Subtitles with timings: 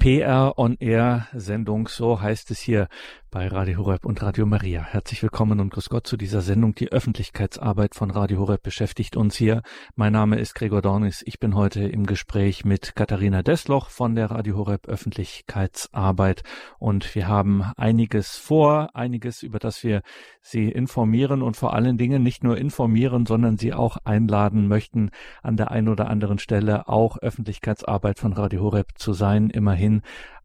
[0.00, 2.88] PR on Air Sendung, so heißt es hier
[3.30, 4.82] bei Radio Horeb und Radio Maria.
[4.82, 6.74] Herzlich willkommen und grüß Gott zu dieser Sendung.
[6.74, 9.62] Die Öffentlichkeitsarbeit von Radio Horeb beschäftigt uns hier.
[9.94, 11.22] Mein Name ist Gregor Dornis.
[11.24, 16.42] Ich bin heute im Gespräch mit Katharina Desloch von der Radio Horeb Öffentlichkeitsarbeit
[16.80, 20.02] und wir haben einiges vor, einiges, über das wir
[20.42, 25.10] Sie informieren und vor allen Dingen nicht nur informieren, sondern Sie auch einladen möchten,
[25.42, 29.50] an der einen oder anderen Stelle auch Öffentlichkeitsarbeit von Radio Horeb zu sein.
[29.50, 30.02] Immerhin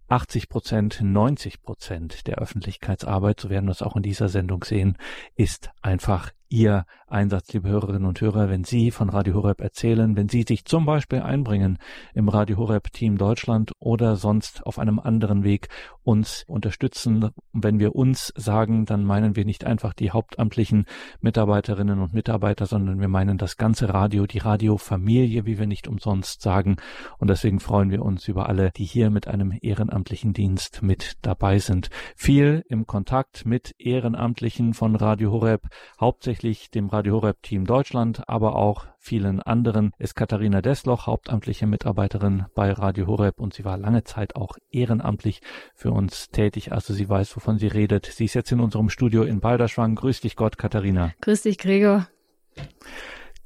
[0.07, 4.97] 80 Prozent, 90 Prozent der Öffentlichkeitsarbeit, so werden wir es auch in dieser Sendung sehen,
[5.35, 10.29] ist einfach Ihr Einsatz, liebe Hörerinnen und Hörer, wenn Sie von Radio Horeb erzählen, wenn
[10.29, 11.79] Sie sich zum Beispiel einbringen
[12.13, 15.69] im Radio Horeb Team Deutschland oder sonst auf einem anderen Weg
[16.03, 17.31] uns unterstützen.
[17.51, 20.85] Wenn wir uns sagen, dann meinen wir nicht einfach die hauptamtlichen
[21.19, 26.43] Mitarbeiterinnen und Mitarbeiter, sondern wir meinen das ganze Radio, die Radiofamilie, wie wir nicht umsonst
[26.43, 26.75] sagen.
[27.17, 31.57] Und deswegen freuen wir uns über alle, die hier mit einem ehrenamtlichen Dienst mit dabei
[31.57, 31.89] sind.
[32.15, 35.63] Viel im Kontakt mit Ehrenamtlichen von Radio Horeb,
[35.99, 41.65] hauptsächlich hauptsächlich dem Radio Horeb Team Deutschland, aber auch vielen anderen ist Katharina Desloch, hauptamtliche
[41.65, 45.39] Mitarbeiterin bei Radio Horeb und sie war lange Zeit auch ehrenamtlich
[45.75, 46.73] für uns tätig.
[46.73, 48.07] Also sie weiß, wovon sie redet.
[48.07, 49.95] Sie ist jetzt in unserem Studio in Balderschwang.
[49.95, 51.13] Grüß dich Gott, Katharina.
[51.21, 52.09] Grüß dich, Gregor.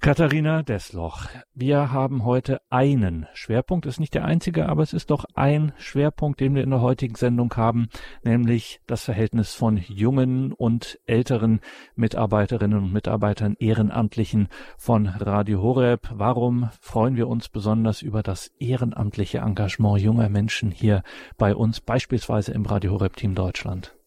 [0.01, 5.25] Katharina Desloch, wir haben heute einen Schwerpunkt, ist nicht der einzige, aber es ist doch
[5.33, 7.89] ein Schwerpunkt, den wir in der heutigen Sendung haben,
[8.23, 11.59] nämlich das Verhältnis von jungen und älteren
[11.95, 16.07] Mitarbeiterinnen und Mitarbeitern, Ehrenamtlichen von Radio Horeb.
[16.13, 21.03] Warum freuen wir uns besonders über das ehrenamtliche Engagement junger Menschen hier
[21.37, 23.97] bei uns, beispielsweise im Radio Horeb Team Deutschland?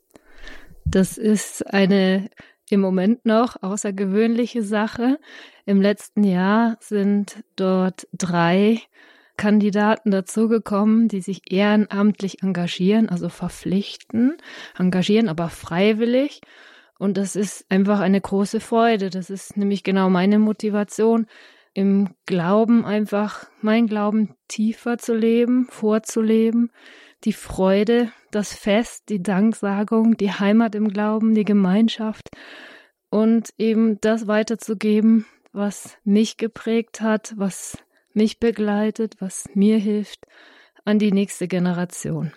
[0.87, 2.31] Das ist eine
[2.73, 5.19] im Moment noch außergewöhnliche Sache.
[5.67, 8.81] Im letzten Jahr sind dort drei
[9.37, 14.37] Kandidaten dazugekommen, die sich ehrenamtlich engagieren, also verpflichten,
[14.79, 16.41] engagieren, aber freiwillig.
[16.98, 19.11] Und das ist einfach eine große Freude.
[19.11, 21.27] Das ist nämlich genau meine Motivation,
[21.75, 26.70] im Glauben einfach mein Glauben tiefer zu leben, vorzuleben,
[27.25, 32.29] die Freude, das Fest, die Danksagung, die Heimat im Glauben, die Gemeinschaft
[33.12, 37.77] und eben das weiterzugeben, was mich geprägt hat, was
[38.14, 40.27] mich begleitet, was mir hilft,
[40.86, 42.33] an die nächste Generation.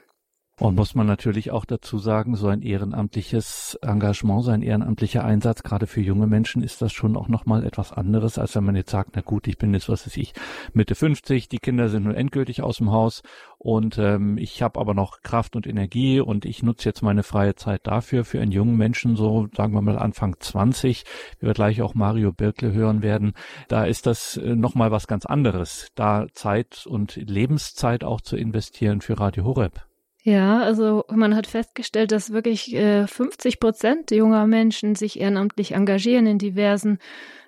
[0.57, 5.63] Und muss man natürlich auch dazu sagen, so ein ehrenamtliches Engagement, so ein ehrenamtlicher Einsatz,
[5.63, 8.91] gerade für junge Menschen, ist das schon auch nochmal etwas anderes, als wenn man jetzt
[8.91, 10.33] sagt, na gut, ich bin jetzt, was weiß ich,
[10.71, 13.21] Mitte 50, die Kinder sind nun endgültig aus dem Haus
[13.57, 17.55] und ähm, ich habe aber noch Kraft und Energie und ich nutze jetzt meine freie
[17.55, 18.23] Zeit dafür.
[18.23, 21.03] Für einen jungen Menschen, so sagen wir mal Anfang 20,
[21.39, 23.33] wie wir gleich auch Mario Birkle hören werden,
[23.67, 29.01] da ist das äh, nochmal was ganz anderes, da Zeit und Lebenszeit auch zu investieren
[29.01, 29.85] für Radio Horeb.
[30.27, 36.25] Ja, also man hat festgestellt, dass wirklich äh, 50 Prozent junger Menschen sich ehrenamtlich engagieren
[36.25, 36.97] in diversen,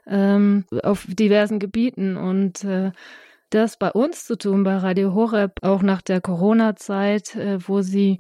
[0.05, 2.17] ähm, auf diversen Gebieten.
[2.17, 2.91] Und äh,
[3.49, 8.19] das bei uns zu tun, bei Radio Horeb, auch nach der Corona-Zeit, äh, wo sie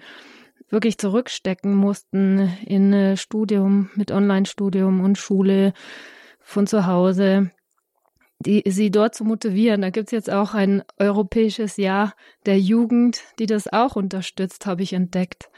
[0.69, 5.73] wirklich zurückstecken mussten in äh, Studium mit Online-Studium und Schule
[6.39, 7.51] von zu Hause
[8.39, 9.81] die, sie dort zu motivieren.
[9.81, 12.13] Da gibt's jetzt auch ein europäisches Jahr
[12.45, 15.49] der Jugend, die das auch unterstützt, habe ich entdeckt.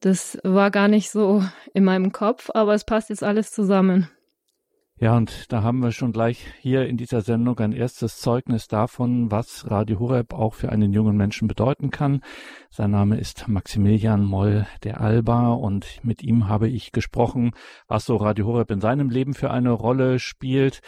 [0.00, 1.42] Das war gar nicht so
[1.74, 4.08] in meinem Kopf, aber es passt jetzt alles zusammen.
[5.00, 9.30] Ja, und da haben wir schon gleich hier in dieser Sendung ein erstes Zeugnis davon,
[9.30, 12.20] was Radio Horeb auch für einen jungen Menschen bedeuten kann.
[12.68, 17.52] Sein Name ist Maximilian Moll der Alba und mit ihm habe ich gesprochen,
[17.86, 20.80] was so Radio Horeb in seinem Leben für eine Rolle spielt.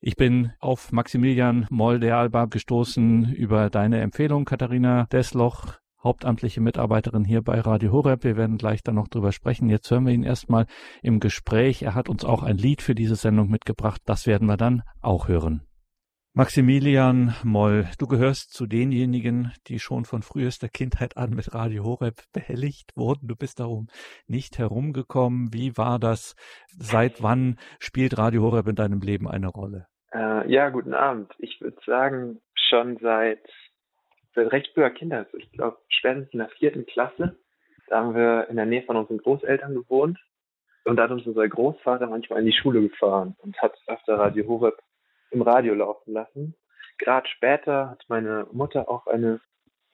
[0.00, 7.24] Ich bin auf Maximilian Moll der Alba gestoßen über deine Empfehlung, Katharina Desloch, hauptamtliche Mitarbeiterin
[7.24, 8.22] hier bei Radio Horeb.
[8.22, 9.68] Wir werden gleich dann noch drüber sprechen.
[9.68, 10.66] Jetzt hören wir ihn erstmal
[11.02, 11.82] im Gespräch.
[11.82, 14.00] Er hat uns auch ein Lied für diese Sendung mitgebracht.
[14.04, 15.67] Das werden wir dann auch hören.
[16.38, 22.14] Maximilian Moll, du gehörst zu denjenigen, die schon von frühester Kindheit an mit Radio Horeb
[22.32, 23.26] behelligt wurden.
[23.26, 23.88] Du bist darum
[24.28, 25.52] nicht herumgekommen.
[25.52, 26.36] Wie war das?
[26.68, 29.88] Seit wann spielt Radio Horeb in deinem Leben eine Rolle?
[30.14, 31.32] Äh, ja, guten Abend.
[31.38, 33.42] Ich würde sagen, schon seit,
[34.36, 35.26] seit recht früher Kindheit.
[35.36, 37.36] Ich glaube, spätestens in der vierten Klasse.
[37.88, 40.20] Da haben wir in der Nähe von unseren Großeltern gewohnt.
[40.84, 44.46] Und da hat uns unser Großvater manchmal in die Schule gefahren und hat öfter Radio
[44.46, 44.80] Horeb
[45.30, 46.54] im Radio laufen lassen.
[46.98, 49.40] Gerade später hat meine Mutter auch eine,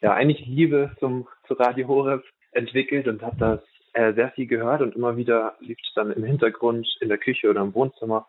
[0.01, 3.61] ja, eigentlich Liebe zum, zu Radio Horeb entwickelt und hat das
[3.93, 7.51] äh, sehr viel gehört und immer wieder lief es dann im Hintergrund in der Küche
[7.51, 8.27] oder im Wohnzimmer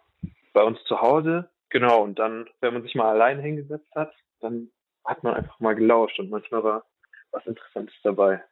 [0.54, 1.50] bei uns zu Hause.
[1.69, 4.69] Genau, und dann, wenn man sich mal allein hingesetzt hat, dann
[5.04, 6.86] hat man einfach mal gelauscht und manchmal war,
[7.31, 8.44] was Interessantes dabei.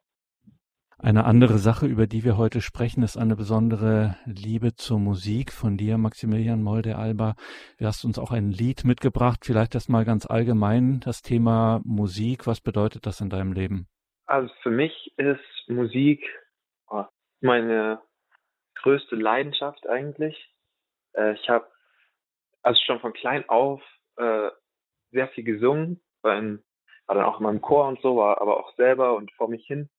[1.03, 5.75] Eine andere Sache, über die wir heute sprechen, ist eine besondere Liebe zur Musik von
[5.75, 7.35] dir, Maximilian Molde-Alba.
[7.77, 9.41] Du hast uns auch ein Lied mitgebracht.
[9.43, 12.47] Vielleicht erst mal ganz allgemein das Thema Musik.
[12.47, 13.89] Was bedeutet das in deinem Leben?
[14.27, 16.23] Also für mich ist Musik
[16.87, 17.03] oh,
[17.41, 17.99] meine
[18.75, 20.55] größte Leidenschaft eigentlich.
[21.17, 21.67] Äh, ich habe
[22.61, 23.81] also schon von klein auf
[24.15, 24.51] äh,
[25.11, 26.63] sehr viel gesungen, beim,
[27.07, 29.67] war dann auch in meinem Chor und so, war aber auch selber und vor mich
[29.67, 29.89] hin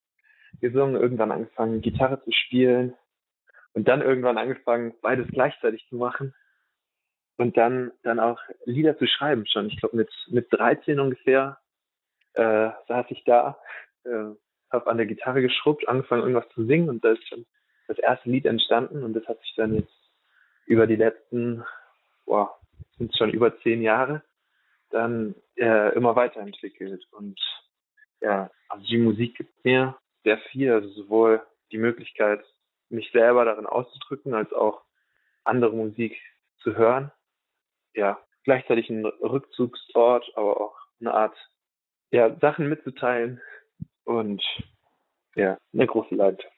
[0.60, 2.94] gesungen, irgendwann angefangen, Gitarre zu spielen
[3.72, 6.34] und dann irgendwann angefangen, beides gleichzeitig zu machen
[7.36, 9.66] und dann dann auch Lieder zu schreiben schon.
[9.68, 11.58] Ich glaube mit mit 13 ungefähr
[12.34, 13.58] äh, saß ich da,
[14.04, 14.34] äh,
[14.70, 17.46] habe an der Gitarre geschrubbt, angefangen irgendwas zu singen und da ist schon
[17.86, 19.92] das erste Lied entstanden und das hat sich dann jetzt
[20.66, 21.64] über die letzten,
[22.24, 22.58] boah,
[22.96, 24.22] sind schon über zehn Jahre,
[24.90, 27.38] dann äh, immer weiterentwickelt und
[28.20, 32.44] ja, also die Musik gibt mir sehr viel, also sowohl die Möglichkeit,
[32.88, 34.82] mich selber darin auszudrücken, als auch
[35.44, 36.16] andere Musik
[36.62, 37.12] zu hören.
[37.94, 41.36] Ja, gleichzeitig ein Rückzugsort, aber auch eine Art,
[42.10, 43.40] ja, Sachen mitzuteilen
[44.04, 44.42] und
[45.34, 46.54] ja, eine große Leidenschaft.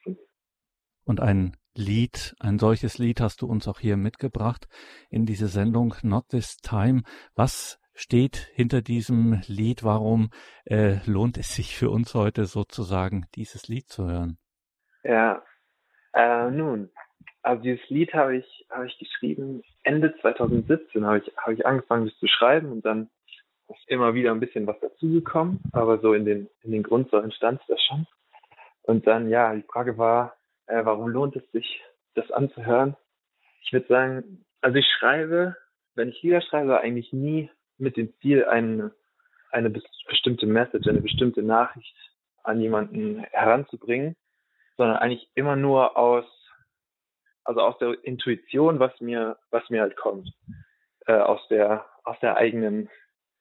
[1.05, 4.67] Und ein Lied, ein solches Lied hast du uns auch hier mitgebracht
[5.11, 7.03] in diese Sendung Not This Time.
[7.35, 9.83] Was steht hinter diesem Lied?
[9.83, 10.31] Warum
[10.65, 14.39] äh, lohnt es sich für uns heute sozusagen, dieses Lied zu hören?
[15.03, 15.43] Ja,
[16.13, 16.91] äh, nun,
[17.43, 22.07] also dieses Lied habe ich, habe ich geschrieben Ende 2017 habe ich, habe ich angefangen,
[22.07, 23.09] das zu schreiben und dann
[23.69, 27.61] ist immer wieder ein bisschen was dazugekommen, aber so in den, in den Grundsäulen stand
[27.69, 28.07] das schon.
[28.83, 31.83] Und dann, ja, die Frage war, äh, warum lohnt es sich,
[32.15, 32.97] das anzuhören?
[33.63, 35.57] Ich würde sagen, also ich schreibe,
[35.95, 38.93] wenn ich Lieder schreibe, eigentlich nie mit dem Ziel, eine,
[39.51, 41.97] eine bestimmte Message, eine bestimmte Nachricht
[42.43, 44.17] an jemanden heranzubringen,
[44.77, 46.25] sondern eigentlich immer nur aus,
[47.45, 50.31] also aus der Intuition, was mir, was mir halt kommt,
[51.07, 52.89] äh, aus der, aus der eigenen,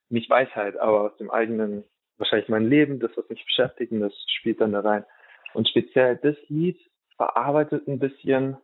[0.09, 1.83] nicht Weisheit, aber aus dem eigenen,
[2.17, 5.05] wahrscheinlich mein Leben, das, was mich beschäftigt, und das spielt dann da rein.
[5.53, 6.79] Und speziell das Lied
[7.15, 8.57] verarbeitet ein bisschen,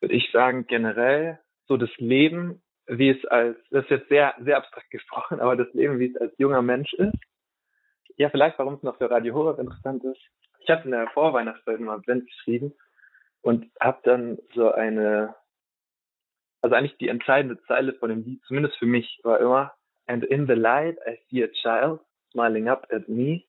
[0.00, 4.56] würde ich sagen, generell so das Leben wie es als, das ist jetzt sehr, sehr
[4.56, 7.14] abstrakt gesprochen, aber das Leben, wie es als junger Mensch ist.
[8.16, 10.20] Ja, vielleicht, warum es noch für Radio Horeb interessant ist.
[10.60, 12.74] Ich habe in der Vorweihnachtszeit mal Advent geschrieben
[13.42, 15.34] und habe dann so eine,
[16.62, 19.72] also eigentlich die entscheidende Zeile von dem Lied, zumindest für mich, war immer,
[20.06, 22.00] and in the light I see a child
[22.32, 23.44] smiling up at me,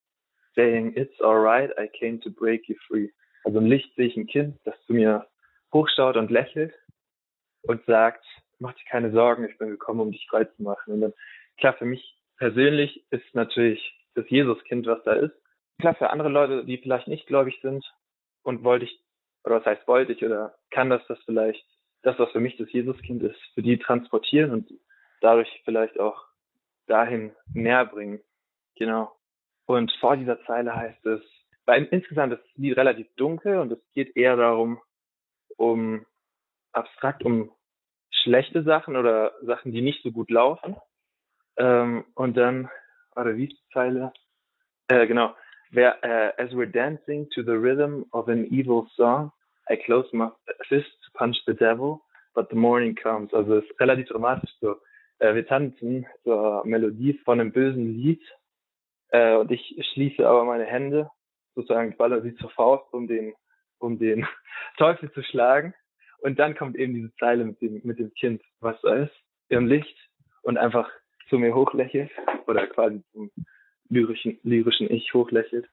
[0.55, 3.09] saying, it's alright, I came to break you free.
[3.43, 5.27] Also im Licht sehe ich ein Kind, das zu mir
[5.73, 6.73] hochschaut und lächelt
[7.63, 8.25] und sagt,
[8.59, 10.93] mach dir keine Sorgen, ich bin gekommen, um dich frei zu machen.
[10.93, 11.13] Und dann,
[11.57, 15.33] klar, für mich persönlich ist natürlich das Jesuskind, was da ist.
[15.79, 17.85] Klar, für andere Leute, die vielleicht nicht gläubig sind
[18.43, 18.99] und wollte ich,
[19.43, 21.65] oder was heißt wollte ich, oder kann das das vielleicht,
[22.01, 24.69] das, was für mich das Jesuskind ist, für die transportieren und
[25.21, 26.25] dadurch vielleicht auch
[26.87, 28.21] dahin näher bringen.
[28.75, 29.15] Genau.
[29.65, 31.21] Und vor dieser Zeile heißt es,
[31.65, 34.81] weil insgesamt ist das Lied relativ dunkel und es geht eher darum,
[35.55, 36.05] um
[36.71, 37.51] abstrakt um
[38.29, 40.75] schlechte Sachen oder Sachen, die nicht so gut laufen.
[41.57, 42.69] Ähm, und dann,
[43.15, 44.13] warte, wie ist die Zeile?
[44.87, 45.35] Äh, genau.
[45.71, 49.31] Where, uh, as we're dancing to the rhythm of an evil song,
[49.69, 50.29] I close my
[50.67, 52.01] fist to punch the devil,
[52.33, 53.33] but the morning comes.
[53.33, 54.75] Also es ist relativ dramatisch so.
[55.19, 58.21] Äh, wir tanzen zur Melodie von einem bösen Lied
[59.09, 61.09] äh, und ich schließe aber meine Hände,
[61.55, 63.33] sozusagen baller sie zur Faust, um den,
[63.79, 64.25] um den
[64.77, 65.73] Teufel zu schlagen.
[66.21, 69.13] Und dann kommt eben diese Zeile mit dem, mit dem Kind, was da ist,
[69.49, 69.97] im Licht
[70.43, 70.89] und einfach
[71.29, 72.11] zu mir hochlächelt
[72.47, 73.31] oder quasi zum
[73.89, 75.67] lyrischen, lyrischen Ich hochlächelt.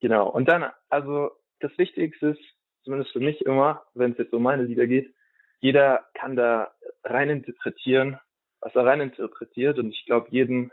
[0.00, 0.28] Genau.
[0.28, 1.30] Und dann, also
[1.60, 2.40] das Wichtigste ist,
[2.84, 5.14] zumindest für mich immer, wenn es jetzt um meine Lieder geht,
[5.60, 6.72] jeder kann da
[7.04, 8.18] rein interpretieren,
[8.60, 9.78] was er rein interpretiert.
[9.78, 10.72] Und ich glaube, jeden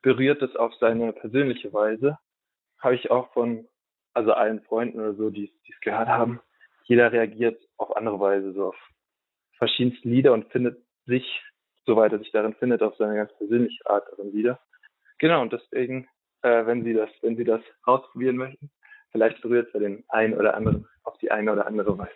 [0.00, 2.18] berührt es auf seine persönliche Weise.
[2.78, 3.68] Habe ich auch von,
[4.14, 6.40] also allen Freunden oder so, die es gehört haben,
[6.84, 8.76] jeder reagiert auf andere Weise, so auf
[9.58, 11.42] verschiedenste Lieder und findet sich,
[11.86, 14.60] soweit er sich darin findet, auf seine ganz persönliche Art darin wieder.
[15.18, 16.08] Genau, und deswegen,
[16.42, 18.70] äh, wenn Sie das, wenn Sie das ausprobieren möchten,
[19.10, 22.10] vielleicht berührt es ja den einen oder anderen auf die eine oder andere Weise.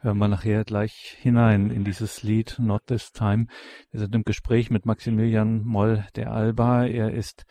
[0.00, 3.46] Hören wir nachher gleich hinein in dieses Lied Not This Time.
[3.90, 6.86] Wir sind im Gespräch mit Maximilian Moll der Alba.
[6.86, 7.46] Er ist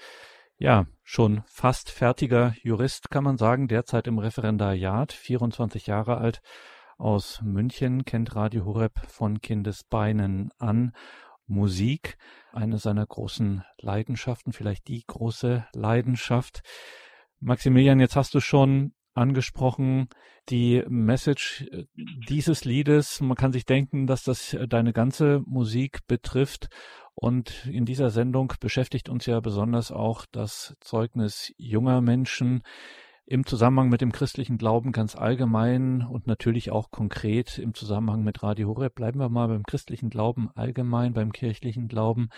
[0.58, 6.42] ja, schon fast fertiger Jurist, kann man sagen, derzeit im Referendariat, 24 Jahre alt,
[6.98, 10.94] aus München, kennt Radio Horeb von Kindesbeinen an.
[11.48, 12.18] Musik,
[12.52, 16.62] eine seiner großen Leidenschaften, vielleicht die große Leidenschaft.
[17.40, 20.10] Maximilian, jetzt hast du schon angesprochen,
[20.50, 21.86] die Message äh,
[22.30, 23.22] dieses Liedes.
[23.22, 26.70] Man kann sich denken, dass das deine ganze Musik betrifft.
[27.16, 32.62] Und in dieser Sendung beschäftigt uns ja besonders auch das Zeugnis junger Menschen
[33.30, 38.42] im Zusammenhang mit dem christlichen Glauben ganz allgemein und natürlich auch konkret im Zusammenhang mit
[38.42, 38.96] Radio Horeb.
[38.96, 42.30] Bleiben wir mal beim christlichen Glauben allgemein, beim kirchlichen Glauben.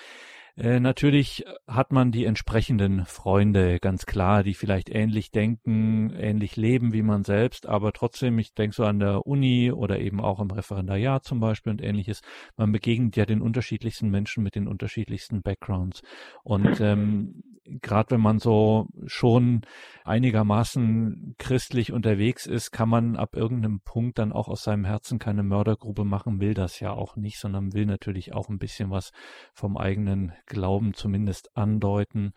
[0.60, 6.92] Äh, natürlich hat man die entsprechenden Freunde, ganz klar, die vielleicht ähnlich denken, ähnlich leben
[6.92, 10.52] wie man selbst, aber trotzdem, ich denke so an der Uni oder eben auch im
[10.52, 12.22] Referendariat zum Beispiel und ähnliches,
[12.58, 16.02] man begegnet ja den unterschiedlichsten Menschen mit den unterschiedlichsten Backgrounds.
[16.44, 17.42] Und ähm,
[17.82, 19.62] gerade wenn man so schon
[20.04, 25.44] einigermaßen christlich unterwegs ist, kann man ab irgendeinem Punkt dann auch aus seinem Herzen keine
[25.44, 29.12] Mördergrube machen, will das ja auch nicht, sondern will natürlich auch ein bisschen was
[29.54, 32.34] vom eigenen Glauben zumindest andeuten,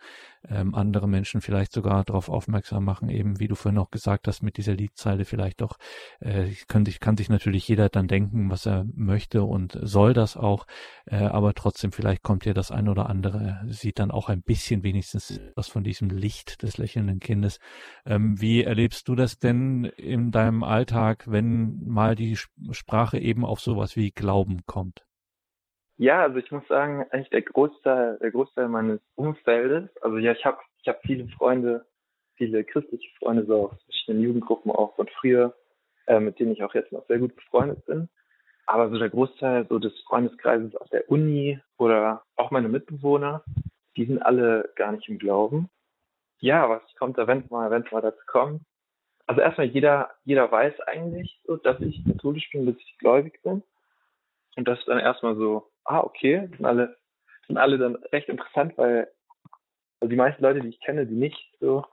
[0.47, 4.43] ähm, andere Menschen vielleicht sogar darauf aufmerksam machen, eben wie du vorhin auch gesagt hast,
[4.43, 5.77] mit dieser Liedzeile vielleicht doch,
[6.19, 10.37] äh, kann, sich, kann sich natürlich jeder dann denken, was er möchte und soll das
[10.37, 10.65] auch,
[11.05, 14.83] äh, aber trotzdem vielleicht kommt ja das ein oder andere, sieht dann auch ein bisschen
[14.83, 17.59] wenigstens was von diesem Licht des lächelnden Kindes.
[18.05, 22.37] Ähm, wie erlebst du das denn in deinem Alltag, wenn mal die
[22.71, 25.05] Sprache eben auf sowas wie Glauben kommt?
[26.03, 30.45] Ja, also ich muss sagen, eigentlich der Großteil, der Großteil meines Umfeldes, also ja, ich
[30.45, 31.85] habe ich hab viele Freunde,
[32.35, 35.55] viele christliche Freunde, so aus verschiedenen Jugendgruppen auch von früher,
[36.07, 38.09] äh, mit denen ich auch jetzt noch sehr gut befreundet bin.
[38.65, 43.41] Aber so der Großteil so des Freundeskreises aus der Uni oder auch meine Mitbewohner,
[43.95, 45.69] die sind alle gar nicht im Glauben.
[46.39, 48.61] Ja, was kommt da, wenn mal, wenn mal dazu kommt?
[49.25, 53.63] Also erstmal jeder, jeder weiß eigentlich so, dass ich katholisch bin, dass ich gläubig bin.
[54.57, 56.97] Und das ist dann erstmal so, ah, okay, sind alle,
[57.47, 59.07] sind alle dann recht interessant, weil
[59.99, 61.85] also die meisten Leute, die ich kenne, die nicht so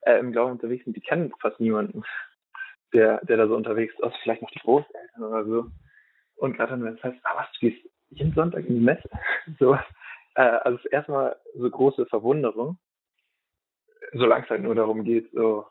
[0.00, 2.02] äh, im Glauben unterwegs sind, die kennen fast niemanden,
[2.94, 5.66] der, der da so unterwegs ist, außer vielleicht noch die Großeltern oder so.
[6.36, 9.08] Und gerade dann, wenn es heißt, ah, was, du gehst jeden Sonntag in die Messe?
[9.58, 9.74] so,
[10.34, 12.78] äh, also erstmal so große Verwunderung,
[14.14, 15.66] solange es halt nur darum geht, so,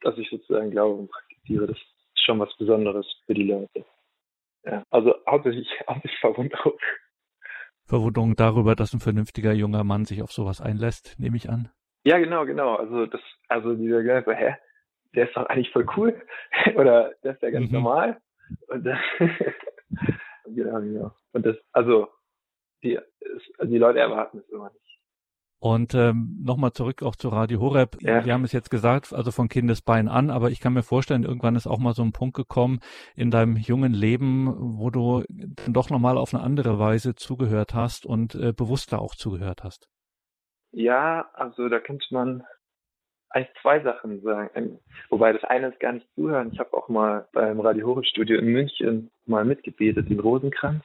[0.00, 1.68] dass ich sozusagen Glauben praktiziere.
[1.68, 3.84] Das ist schon was Besonderes für die Leute.
[4.64, 6.76] Ja, also hauptsächlich, hauptsächlich Verwunderung.
[7.86, 11.70] Verwunderung darüber, dass ein vernünftiger junger Mann sich auf sowas einlässt, nehme ich an.
[12.04, 12.76] Ja, genau, genau.
[12.76, 14.56] Also das, also dieser Gedanke, hä,
[15.14, 16.20] der ist doch eigentlich voll cool.
[16.76, 17.74] Oder der ist ja ganz mhm.
[17.74, 18.20] normal.
[18.68, 18.98] Und dann,
[20.46, 21.12] genau, genau.
[21.32, 22.08] Und das, also
[22.82, 22.98] die,
[23.58, 24.85] also die Leute erwarten es immer nicht.
[25.66, 27.96] Und ähm, nochmal zurück auch zu Radio Horeb.
[28.00, 28.24] Ja.
[28.24, 31.56] Wir haben es jetzt gesagt, also von Kindesbein an, aber ich kann mir vorstellen, irgendwann
[31.56, 32.78] ist auch mal so ein Punkt gekommen
[33.16, 38.06] in deinem jungen Leben, wo du dann doch nochmal auf eine andere Weise zugehört hast
[38.06, 39.88] und äh, bewusster auch zugehört hast.
[40.70, 42.44] Ja, also da könnte man
[43.30, 44.78] eigentlich zwei Sachen sagen.
[45.08, 46.50] Wobei das eine ist gar nicht zuhören.
[46.52, 50.84] Ich habe auch mal beim Radio Horeb Studio in München mal mitgebetet, den Rosenkranz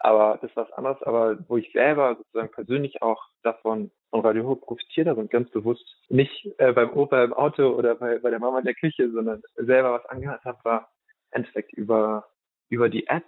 [0.00, 4.46] aber das ist was anderes, aber wo ich selber sozusagen persönlich auch davon von Radio
[4.46, 8.30] Hoch profitiert habe und ganz bewusst nicht äh, beim Opa im Auto oder bei, bei
[8.30, 10.90] der Mama in der Küche, sondern selber was angehört habe, war
[11.32, 12.28] im Endeffekt über,
[12.68, 13.24] über die App,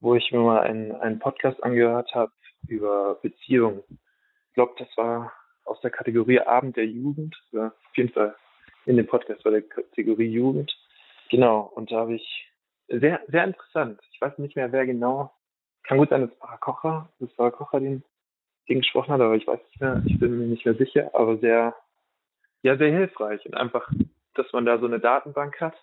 [0.00, 2.32] wo ich mir mal einen, einen Podcast angehört habe
[2.68, 3.82] über Beziehungen.
[4.48, 5.32] Ich glaube, das war
[5.64, 8.34] aus der Kategorie Abend der Jugend, ja, auf jeden Fall
[8.86, 10.76] in dem Podcast war der Kategorie Jugend.
[11.30, 12.52] Genau, und da habe ich
[12.88, 14.00] sehr, sehr interessant.
[14.12, 15.33] Ich weiß nicht mehr, wer genau
[15.84, 18.02] kann gut sein, dass Pfarrer Kocher, das Pfarrer Kocher den,
[18.68, 21.38] den gesprochen hat, aber ich weiß nicht mehr, ich bin mir nicht mehr sicher, aber
[21.38, 21.74] sehr,
[22.62, 23.90] ja, sehr hilfreich und einfach,
[24.34, 25.74] dass man da so eine Datenbank hat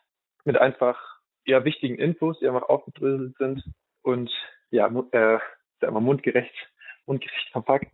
[0.43, 0.99] mit einfach,
[1.45, 3.63] ja, wichtigen Infos, die einfach aufgedröselt sind
[4.01, 4.31] und,
[4.71, 5.39] ja, äh,
[5.79, 6.53] sagen wir mundgerecht,
[7.05, 7.91] mundgerecht verpackt,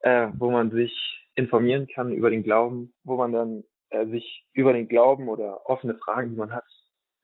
[0.00, 4.72] äh, wo man sich informieren kann über den Glauben, wo man dann äh, sich über
[4.72, 6.64] den Glauben oder offene Fragen, die man hat,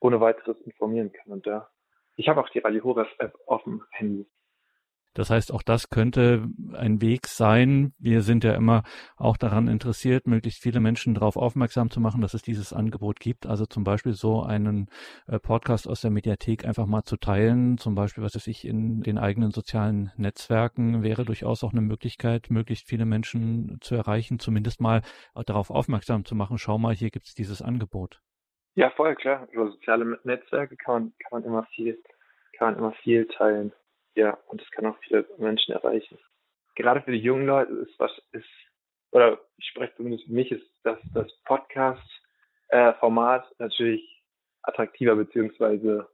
[0.01, 1.33] ohne weiteres informieren kann.
[1.33, 1.69] Und da
[2.19, 4.27] ich habe auch die Radio Horeb App auf dem Handy.
[5.15, 7.93] Das heißt, auch das könnte ein Weg sein.
[7.99, 8.83] Wir sind ja immer
[9.17, 13.47] auch daran interessiert, möglichst viele Menschen darauf aufmerksam zu machen, dass es dieses Angebot gibt.
[13.47, 14.89] Also zum Beispiel so einen
[15.27, 17.79] äh, Podcast aus der Mediathek einfach mal zu teilen.
[17.79, 22.51] Zum Beispiel, was weiß ich, in den eigenen sozialen Netzwerken wäre durchaus auch eine Möglichkeit,
[22.51, 25.03] möglichst viele Menschen zu erreichen, zumindest mal
[25.35, 26.59] darauf aufmerksam zu machen.
[26.59, 28.21] Schau mal, hier gibt es dieses Angebot.
[28.79, 29.49] Ja, voll klar.
[29.51, 32.01] Über soziale Netzwerke kann man, kann man immer viel,
[32.53, 33.73] kann man immer viel teilen.
[34.15, 36.17] Ja, und das kann auch viele Menschen erreichen.
[36.77, 38.47] Gerade für die jungen Leute ist was ist,
[39.11, 44.23] oder ich spreche zumindest für mich, ist dass das Podcast-Format äh, natürlich
[44.63, 46.09] attraktiver beziehungsweise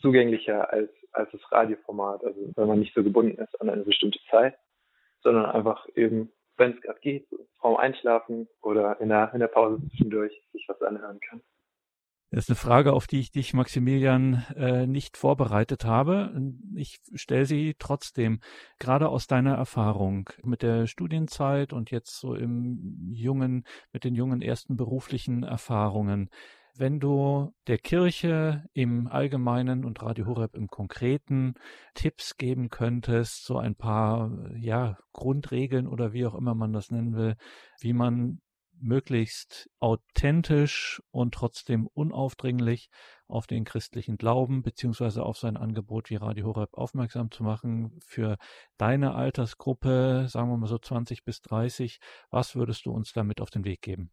[0.00, 2.22] zugänglicher als, als das Radioformat.
[2.22, 4.56] Also wenn man nicht so gebunden ist an eine bestimmte Zeit,
[5.20, 7.26] sondern einfach eben wenn es gerade geht,
[7.58, 11.42] vorm Einschlafen oder in der, in der Pause zwischendurch sich was anhören kann.
[12.34, 16.36] Das ist eine Frage, auf die ich dich, Maximilian, äh, nicht vorbereitet habe.
[16.74, 18.40] Ich stelle sie trotzdem,
[18.80, 24.42] gerade aus deiner Erfahrung mit der Studienzeit und jetzt so im jungen, mit den jungen
[24.42, 26.28] ersten beruflichen Erfahrungen.
[26.76, 31.54] Wenn du der Kirche im Allgemeinen und Radio Horeb im Konkreten
[31.94, 37.14] Tipps geben könntest, so ein paar, ja, Grundregeln oder wie auch immer man das nennen
[37.14, 37.36] will,
[37.80, 38.40] wie man
[38.84, 42.90] möglichst authentisch und trotzdem unaufdringlich
[43.26, 48.36] auf den christlichen Glauben beziehungsweise auf sein Angebot wie Radio Horeb aufmerksam zu machen für
[48.78, 51.98] deine Altersgruppe, sagen wir mal so 20 bis 30.
[52.30, 54.10] Was würdest du uns damit auf den Weg geben?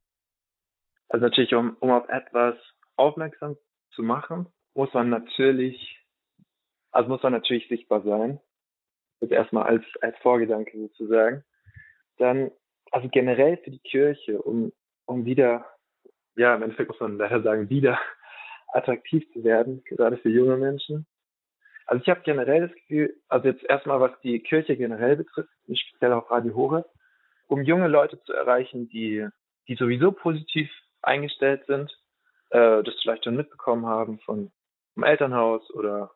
[1.10, 2.56] Also natürlich, um, um auf etwas
[2.96, 3.58] aufmerksam
[3.92, 6.00] zu machen, muss man natürlich,
[6.92, 8.40] also muss man natürlich sichtbar sein.
[9.20, 11.44] Jetzt erstmal als, als Vorgedanke sozusagen.
[12.18, 12.52] Dann,
[12.92, 14.72] also generell für die Kirche, um,
[15.06, 15.66] um wieder,
[16.36, 18.00] ja, im Endeffekt muss man leider sagen, wieder
[18.74, 21.06] attraktiv zu werden, gerade für junge Menschen.
[21.86, 25.86] Also ich habe generell das Gefühl, also jetzt erstmal was die Kirche generell betrifft, nicht
[25.88, 26.86] speziell auf Radio Hore,
[27.48, 29.28] um junge Leute zu erreichen, die,
[29.68, 30.70] die sowieso positiv
[31.02, 31.92] eingestellt sind,
[32.52, 34.52] äh, das vielleicht schon mitbekommen haben von
[34.94, 36.12] vom Elternhaus oder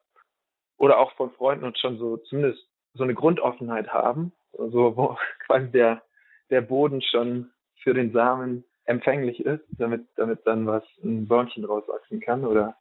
[0.78, 2.62] oder auch von Freunden und schon so zumindest
[2.94, 6.02] so eine Grundoffenheit haben, so wo quasi der
[6.50, 12.20] der Boden schon für den Samen empfänglich ist, damit damit dann was ein Bäumchen rauswachsen
[12.20, 12.76] kann oder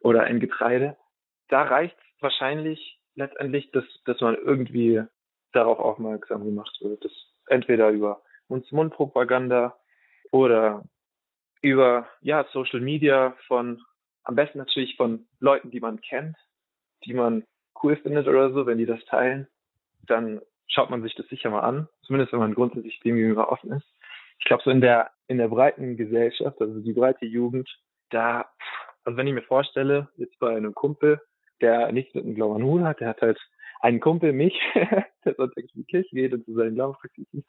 [0.00, 0.96] oder ein Getreide.
[1.48, 5.02] Da reicht wahrscheinlich letztendlich, dass dass man irgendwie
[5.52, 7.12] darauf aufmerksam gemacht wird, dass
[7.46, 9.76] entweder über Mund-zu-Mund-Propaganda
[10.30, 10.84] oder
[11.62, 13.80] über ja Social Media von
[14.24, 16.36] am besten natürlich von Leuten, die man kennt,
[17.04, 17.44] die man
[17.82, 19.48] cool findet oder so, wenn die das teilen,
[20.06, 23.72] dann schaut man sich das sicher mal an, zumindest wenn man grundsätzlich dem gegenüber offen
[23.72, 23.86] ist.
[24.38, 27.68] Ich glaube so in der in der breiten Gesellschaft, also die breite Jugend,
[28.10, 28.46] da
[29.04, 31.20] also wenn ich mir vorstelle, jetzt bei einem Kumpel,
[31.60, 33.40] der nichts mit dem Glauben Hut hat, der hat halt
[33.80, 37.44] einen Kumpel, mich, der sonntags in die Kirche geht und zu seinen Glaubenspraktiken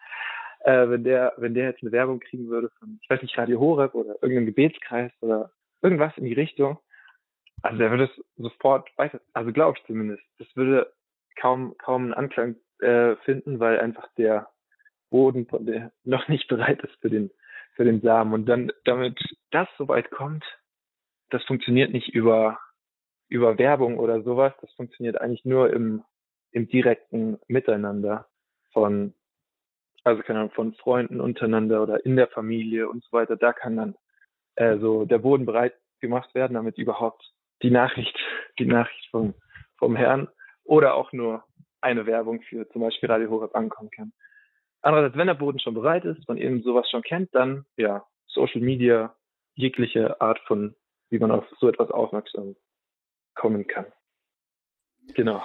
[0.61, 3.59] äh, wenn der, wenn der jetzt eine Werbung kriegen würde von, ich weiß nicht, Radio
[3.59, 5.51] Horeb oder irgendeinem Gebetskreis oder
[5.81, 6.77] irgendwas in die Richtung,
[7.61, 10.91] also der würde es sofort weiter, also glaube ich zumindest, das würde
[11.35, 14.49] kaum, kaum einen Anklang äh, finden, weil einfach der
[15.09, 17.31] Boden der noch nicht bereit ist für den,
[17.75, 18.33] für den Samen.
[18.33, 19.19] Und dann, damit
[19.51, 20.43] das so weit kommt,
[21.29, 22.59] das funktioniert nicht über,
[23.27, 26.03] über Werbung oder sowas, das funktioniert eigentlich nur im,
[26.51, 28.27] im direkten Miteinander
[28.71, 29.13] von
[30.03, 33.77] also keine Ahnung, von Freunden untereinander oder in der Familie und so weiter, da kann
[33.77, 33.95] dann
[34.55, 37.23] äh, so der Boden bereit gemacht werden, damit überhaupt
[37.61, 38.17] die Nachricht,
[38.59, 39.33] die Nachricht vom,
[39.77, 40.27] vom Herrn
[40.63, 41.43] oder auch nur
[41.81, 44.13] eine Werbung für zum Beispiel Radio Horeb ankommen kann.
[44.81, 48.61] Andererseits, wenn der Boden schon bereit ist, man eben sowas schon kennt, dann ja, Social
[48.61, 49.15] Media,
[49.55, 50.75] jegliche Art von,
[51.09, 52.55] wie man auf so etwas aufmerksam
[53.35, 53.85] kommen kann.
[55.15, 55.43] Genau.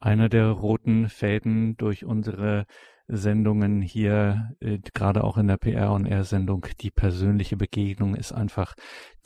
[0.00, 2.66] Einer der roten Fäden durch unsere
[3.12, 8.74] Sendungen hier, äh, gerade auch in der PR und R-Sendung, die persönliche Begegnung ist einfach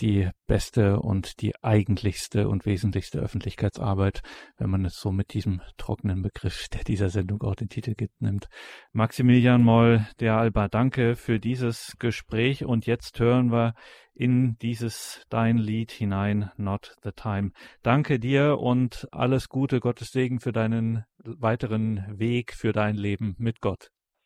[0.00, 4.22] die beste und die eigentlichste und wesentlichste Öffentlichkeitsarbeit,
[4.56, 8.20] wenn man es so mit diesem trockenen Begriff, der dieser Sendung auch den Titel gibt,
[8.20, 8.48] nimmt.
[8.92, 13.74] Maximilian Moll, der Alba, danke für dieses Gespräch und jetzt hören wir
[14.14, 17.50] in dieses dein Lied hinein, Not the Time.
[17.82, 23.60] Danke dir und alles Gute, Gottes Segen für deinen weiteren Weg, für dein Leben mit
[23.60, 23.73] Gott.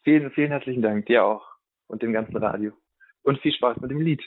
[0.09, 1.47] Vielen, vielen herzlichen Dank, dir auch
[1.87, 2.73] und dem ganzen Radio.
[3.25, 4.23] Und viel Spaß mit dem Lied.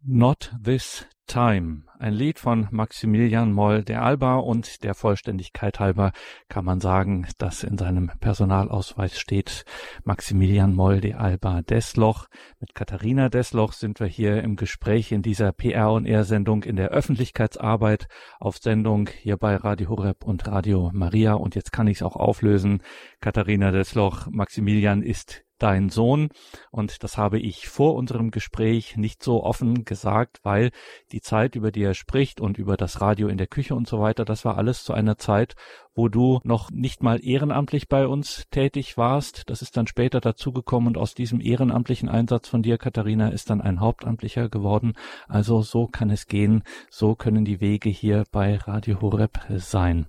[0.00, 6.12] Not This Time, ein Lied von Maximilian Moll der Alba und der Vollständigkeit halber
[6.48, 9.64] kann man sagen, dass in seinem Personalausweis steht
[10.04, 12.26] Maximilian Moll der Alba Desloch.
[12.60, 16.76] Mit Katharina Desloch sind wir hier im Gespräch in dieser PR und R Sendung in
[16.76, 18.06] der Öffentlichkeitsarbeit
[18.38, 22.16] auf Sendung hier bei Radio Horeb und Radio Maria und jetzt kann ich es auch
[22.16, 22.82] auflösen.
[23.20, 26.28] Katharina Desloch, Maximilian ist dein Sohn.
[26.70, 30.70] Und das habe ich vor unserem Gespräch nicht so offen gesagt, weil
[31.10, 33.98] die Zeit, über die er spricht und über das Radio in der Küche und so
[33.98, 35.56] weiter, das war alles zu einer Zeit,
[35.94, 39.48] wo du noch nicht mal ehrenamtlich bei uns tätig warst.
[39.48, 43.62] Das ist dann später dazugekommen und aus diesem ehrenamtlichen Einsatz von dir, Katharina, ist dann
[43.62, 44.92] ein Hauptamtlicher geworden.
[45.28, 46.62] Also so kann es gehen.
[46.90, 50.08] So können die Wege hier bei Radio Horeb sein.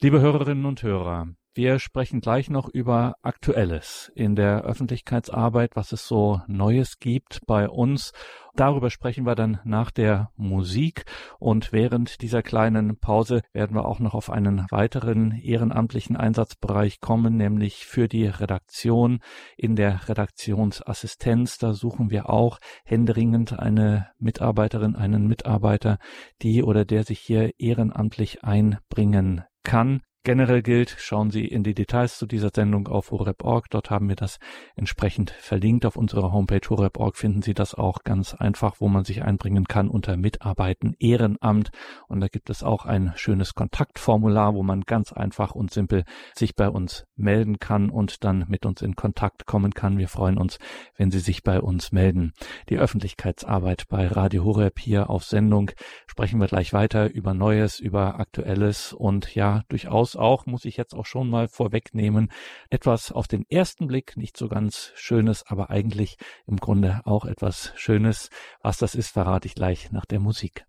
[0.00, 6.06] Liebe Hörerinnen und Hörer, wir sprechen gleich noch über Aktuelles in der Öffentlichkeitsarbeit, was es
[6.06, 8.12] so Neues gibt bei uns.
[8.54, 11.04] Darüber sprechen wir dann nach der Musik
[11.40, 17.36] und während dieser kleinen Pause werden wir auch noch auf einen weiteren ehrenamtlichen Einsatzbereich kommen,
[17.36, 19.18] nämlich für die Redaktion
[19.56, 21.58] in der Redaktionsassistenz.
[21.58, 25.98] Da suchen wir auch händeringend eine Mitarbeiterin, einen Mitarbeiter,
[26.40, 30.02] die oder der sich hier ehrenamtlich einbringen kann.
[30.24, 33.70] Generell gilt, schauen Sie in die Details zu dieser Sendung auf horep.org.
[33.70, 34.38] Dort haben wir das
[34.74, 35.86] entsprechend verlinkt.
[35.86, 39.88] Auf unserer Homepage horep.org finden Sie das auch ganz einfach, wo man sich einbringen kann
[39.88, 41.70] unter Mitarbeiten Ehrenamt.
[42.08, 46.04] Und da gibt es auch ein schönes Kontaktformular, wo man ganz einfach und simpel
[46.34, 49.98] sich bei uns melden kann und dann mit uns in Kontakt kommen kann.
[49.98, 50.58] Wir freuen uns,
[50.96, 52.32] wenn Sie sich bei uns melden.
[52.68, 55.70] Die Öffentlichkeitsarbeit bei Radio Horeb hier auf Sendung
[56.06, 60.76] sprechen wir gleich weiter über Neues, über Aktuelles und ja, durchaus durchaus auch, muss ich
[60.76, 62.30] jetzt auch schon mal vorwegnehmen,
[62.70, 66.16] etwas auf den ersten Blick nicht so ganz Schönes, aber eigentlich
[66.46, 68.30] im Grunde auch etwas Schönes.
[68.62, 70.64] Was das ist, verrate ich gleich nach der Musik.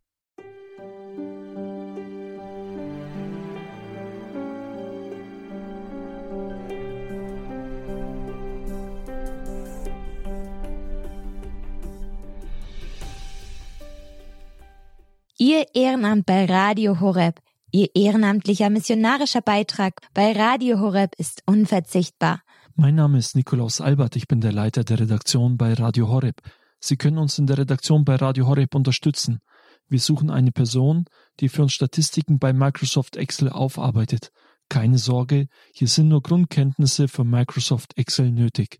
[15.42, 17.40] Ihr Ehrenamt bei Radio Horeb
[17.72, 22.42] Ihr ehrenamtlicher missionarischer Beitrag bei Radio Horeb ist unverzichtbar.
[22.76, 26.42] Mein Name ist Nikolaus Albert, ich bin der Leiter der Redaktion bei Radio Horeb.
[26.80, 29.42] Sie können uns in der Redaktion bei Radio Horeb unterstützen.
[29.88, 31.06] Wir suchen eine Person,
[31.40, 34.32] die für uns Statistiken bei Microsoft Excel aufarbeitet.
[34.68, 38.80] Keine Sorge, hier sind nur Grundkenntnisse für Microsoft Excel nötig.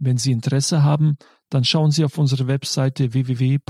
[0.00, 1.16] Wenn Sie Interesse haben,
[1.50, 3.68] dann schauen Sie auf unsere Webseite www.horeb.org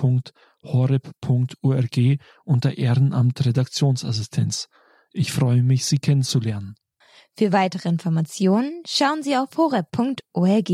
[2.45, 4.69] unter Ehrenamt Redaktionsassistenz.
[5.13, 6.77] Ich freue mich, Sie kennenzulernen.
[7.37, 10.71] Für weitere Informationen schauen Sie auf horeb.org.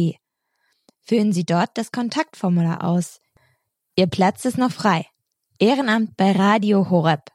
[1.01, 3.21] Füllen Sie dort das Kontaktformular aus.
[3.97, 5.07] Ihr Platz ist noch frei.
[5.59, 7.31] Ehrenamt bei Radio Horeb.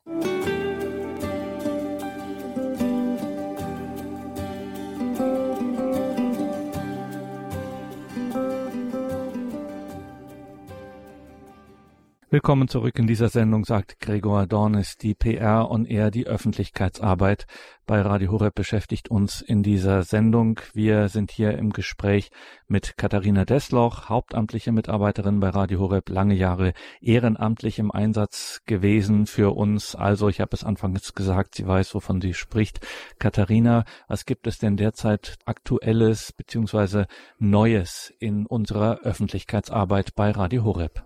[12.34, 14.96] Willkommen zurück in dieser Sendung, sagt Gregor Dornis.
[14.96, 17.46] Die PR und er, die Öffentlichkeitsarbeit
[17.86, 20.58] bei Radio Horeb beschäftigt uns in dieser Sendung.
[20.74, 22.32] Wir sind hier im Gespräch
[22.70, 29.54] mit Katharina Desloch, hauptamtliche Mitarbeiterin bei Radio Horeb, lange Jahre ehrenamtlich im Einsatz gewesen für
[29.54, 29.94] uns.
[29.94, 32.80] Also, ich habe es anfangs gesagt, sie weiß, wovon sie spricht.
[33.20, 37.08] Katharina, was gibt es denn derzeit Aktuelles beziehungsweise
[37.40, 41.04] Neues in unserer Öffentlichkeitsarbeit bei Radio Horeb?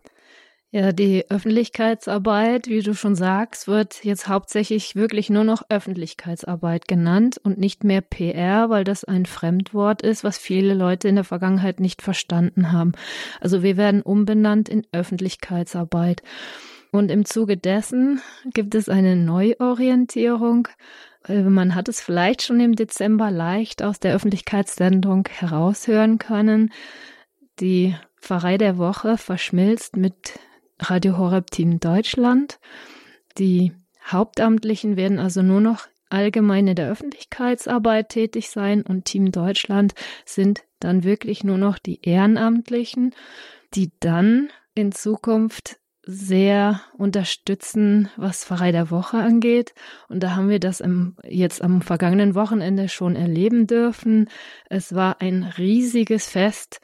[0.76, 7.40] Ja, die Öffentlichkeitsarbeit, wie du schon sagst, wird jetzt hauptsächlich wirklich nur noch Öffentlichkeitsarbeit genannt
[7.42, 11.80] und nicht mehr PR, weil das ein Fremdwort ist, was viele Leute in der Vergangenheit
[11.80, 12.92] nicht verstanden haben.
[13.40, 16.24] Also wir werden umbenannt in Öffentlichkeitsarbeit.
[16.92, 18.22] Und im Zuge dessen
[18.54, 20.68] gibt es eine Neuorientierung.
[21.26, 26.74] Äh, man hat es vielleicht schon im Dezember leicht aus der Öffentlichkeitssendung heraushören können.
[27.62, 30.38] Die Pfarrei der Woche verschmilzt mit
[30.80, 32.60] Radio Horeb Team Deutschland.
[33.38, 33.74] Die
[34.06, 39.94] Hauptamtlichen werden also nur noch allgemein in der Öffentlichkeitsarbeit tätig sein und Team Deutschland
[40.26, 43.16] sind dann wirklich nur noch die Ehrenamtlichen,
[43.74, 49.74] die dann in Zukunft sehr unterstützen, was Pfarrei der Woche angeht.
[50.08, 54.30] Und da haben wir das im, jetzt am vergangenen Wochenende schon erleben dürfen.
[54.70, 56.80] Es war ein riesiges Fest.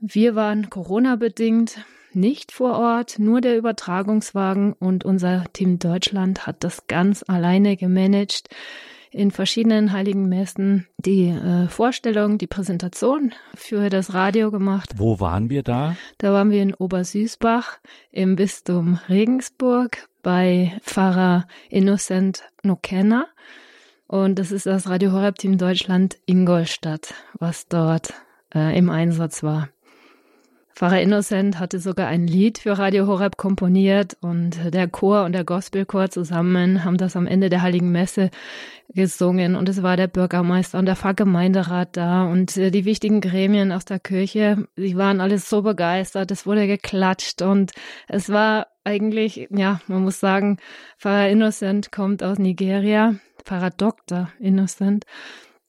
[0.00, 1.78] Wir waren Corona-bedingt
[2.12, 8.48] nicht vor Ort, nur der Übertragungswagen und unser Team Deutschland hat das ganz alleine gemanagt
[9.10, 14.90] in verschiedenen heiligen Messen die äh, Vorstellung, die Präsentation für das Radio gemacht.
[14.96, 15.96] Wo waren wir da?
[16.18, 17.78] Da waren wir in Obersüßbach
[18.10, 23.26] im Bistum Regensburg bei Pfarrer Innocent Nokenna.
[24.06, 28.14] Und das ist das Radio Horeb Team Deutschland Ingolstadt, was dort
[28.54, 29.68] äh, im Einsatz war.
[30.78, 35.42] Pfarrer Innocent hatte sogar ein Lied für Radio Horeb komponiert und der Chor und der
[35.42, 38.30] Gospelchor zusammen haben das am Ende der Heiligen Messe
[38.88, 43.72] gesungen und es war der Bürgermeister und der Pfarrgemeinderat da und äh, die wichtigen Gremien
[43.72, 47.72] aus der Kirche, die waren alles so begeistert, es wurde geklatscht und
[48.06, 50.58] es war eigentlich, ja, man muss sagen,
[50.96, 54.30] Pfarrer Innocent kommt aus Nigeria, Pfarrer Dr.
[54.38, 55.06] Innocent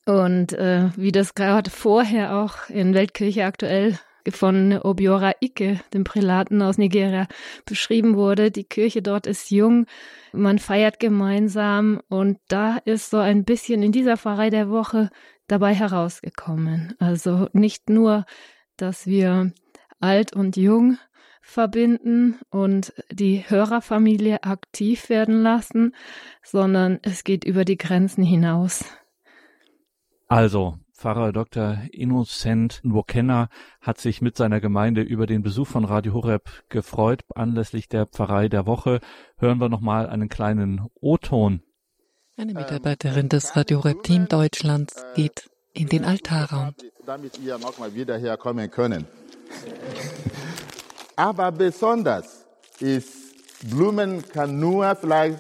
[0.05, 3.97] und äh, wie das gerade vorher auch in Weltkirche aktuell
[4.29, 7.27] von Obiora Ike, dem Prälaten aus Nigeria,
[7.65, 8.51] beschrieben wurde.
[8.51, 9.85] Die Kirche dort ist jung,
[10.33, 15.09] man feiert gemeinsam und da ist so ein bisschen in dieser Pfarrei der Woche
[15.47, 16.95] dabei herausgekommen.
[16.99, 18.25] Also nicht nur,
[18.77, 19.51] dass wir
[19.99, 20.97] alt und jung
[21.41, 25.95] verbinden und die Hörerfamilie aktiv werden lassen,
[26.43, 28.85] sondern es geht über die Grenzen hinaus.
[30.27, 31.77] Also, Pfarrer Dr.
[31.93, 33.47] Innocent Nwokena
[33.79, 37.21] hat sich mit seiner Gemeinde über den Besuch von Radio Horeb gefreut.
[37.33, 38.99] Anlässlich der Pfarrei der Woche
[39.37, 41.61] hören wir nochmal einen kleinen O-Ton.
[42.35, 46.75] Eine Mitarbeiterin des Radio Horeb Team Deutschlands geht in den Altarraum.
[47.05, 49.07] Damit ihr nochmal wieder herkommen können.
[51.15, 52.45] Aber besonders
[52.81, 55.39] ist Blumen kann nur vielleicht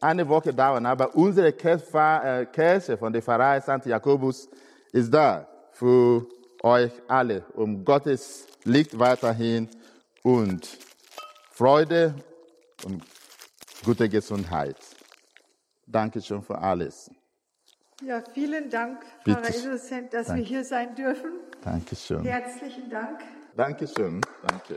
[0.00, 3.86] eine Woche dauern, aber unsere äh, Kirche von der Pfarrei St.
[3.86, 4.48] Jakobus
[4.92, 6.26] ist da für
[6.62, 9.68] euch alle, um Gottes Licht weiterhin
[10.22, 10.78] und
[11.52, 12.14] Freude
[12.84, 13.02] und
[13.84, 14.76] gute Gesundheit.
[15.86, 17.10] Dankeschön für alles.
[18.02, 19.58] Ja, vielen Dank, Pfarrer Bitte.
[19.58, 20.42] Innocent, dass Danke.
[20.42, 21.32] wir hier sein dürfen.
[21.62, 22.24] Dankeschön.
[22.24, 23.20] Herzlichen Dank.
[23.56, 24.20] Dankeschön.
[24.46, 24.74] Danke.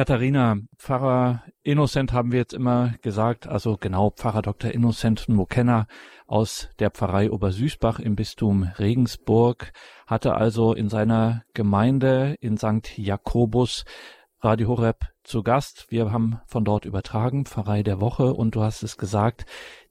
[0.00, 4.70] Katharina, Pfarrer Innocent haben wir jetzt immer gesagt, also genau Pfarrer Dr.
[4.70, 5.86] Innocent Mokenna
[6.26, 9.74] aus der Pfarrei Obersüßbach im Bistum Regensburg
[10.06, 12.96] hatte also in seiner Gemeinde in St.
[12.96, 13.84] Jakobus
[14.40, 15.90] Radio Horeb zu Gast.
[15.90, 19.44] Wir haben von dort übertragen, Pfarrei der Woche, und du hast es gesagt,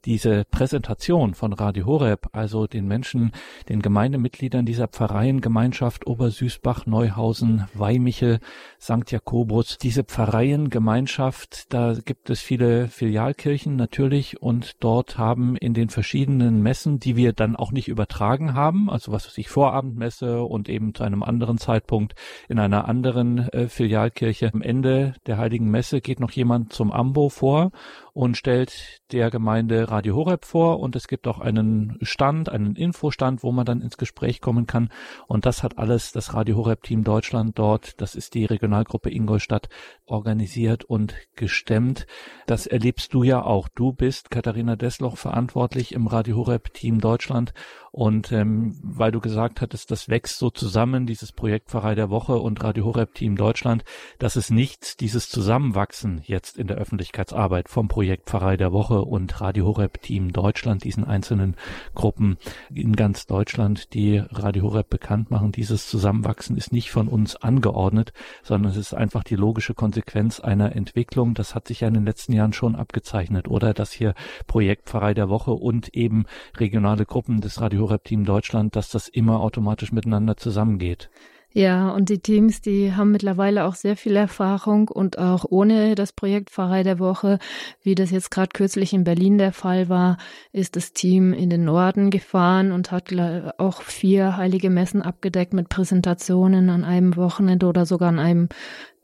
[0.05, 3.31] diese Präsentation von Radio Horeb, also den Menschen,
[3.67, 8.39] den Gemeindemitgliedern dieser Pfarreiengemeinschaft Obersüßbach, Neuhausen, Weimichel,
[8.79, 9.11] St.
[9.11, 16.61] Jakobus, diese Pfarreiengemeinschaft, da gibt es viele Filialkirchen natürlich und dort haben in den verschiedenen
[16.61, 20.93] Messen, die wir dann auch nicht übertragen haben, also was weiß ich, Vorabendmesse und eben
[20.93, 22.15] zu einem anderen Zeitpunkt
[22.47, 27.29] in einer anderen äh, Filialkirche, am Ende der Heiligen Messe geht noch jemand zum Ambo
[27.29, 27.71] vor
[28.13, 33.43] und stellt der Gemeinde Radio Horeb vor und es gibt auch einen Stand, einen Infostand,
[33.43, 34.89] wo man dann ins Gespräch kommen kann
[35.27, 39.69] und das hat alles das Radio Horeb Team Deutschland dort, das ist die Regionalgruppe Ingolstadt,
[40.05, 42.07] organisiert und gestemmt.
[42.47, 43.67] Das erlebst du ja auch.
[43.69, 47.53] Du bist Katharina Desloch verantwortlich im Radio Horeb Team Deutschland
[47.91, 52.37] und ähm, weil du gesagt hattest, das wächst so zusammen, dieses Projekt Pfarrei der Woche
[52.37, 53.83] und Radio Horeb Team Deutschland,
[54.19, 59.41] dass es nicht dieses Zusammenwachsen jetzt in der Öffentlichkeitsarbeit vom Projekt Pfarrei der Woche und
[59.41, 61.55] Radio Horeb Team Deutschland, diesen einzelnen
[61.95, 62.37] Gruppen
[62.73, 68.13] in ganz Deutschland, die Radio Horeb bekannt machen, dieses Zusammenwachsen ist nicht von uns angeordnet,
[68.41, 71.33] sondern es ist einfach die logische Konsequenz einer Entwicklung.
[71.33, 73.73] Das hat sich ja in den letzten Jahren schon abgezeichnet, oder?
[73.73, 74.13] Dass hier
[74.47, 76.25] Projekt Pfarrei der Woche und eben
[76.57, 81.09] regionale Gruppen des Radio Horeb Team Deutschland, dass das immer automatisch miteinander zusammengeht.
[81.51, 86.13] Ja, und die Teams, die haben mittlerweile auch sehr viel Erfahrung und auch ohne das
[86.13, 87.39] Projekt Pfarrei der Woche,
[87.81, 90.17] wie das jetzt gerade kürzlich in Berlin der Fall war,
[90.51, 93.11] ist das Team in den Norden gefahren und hat
[93.57, 98.49] auch vier heilige Messen abgedeckt mit Präsentationen an einem Wochenende oder sogar an einem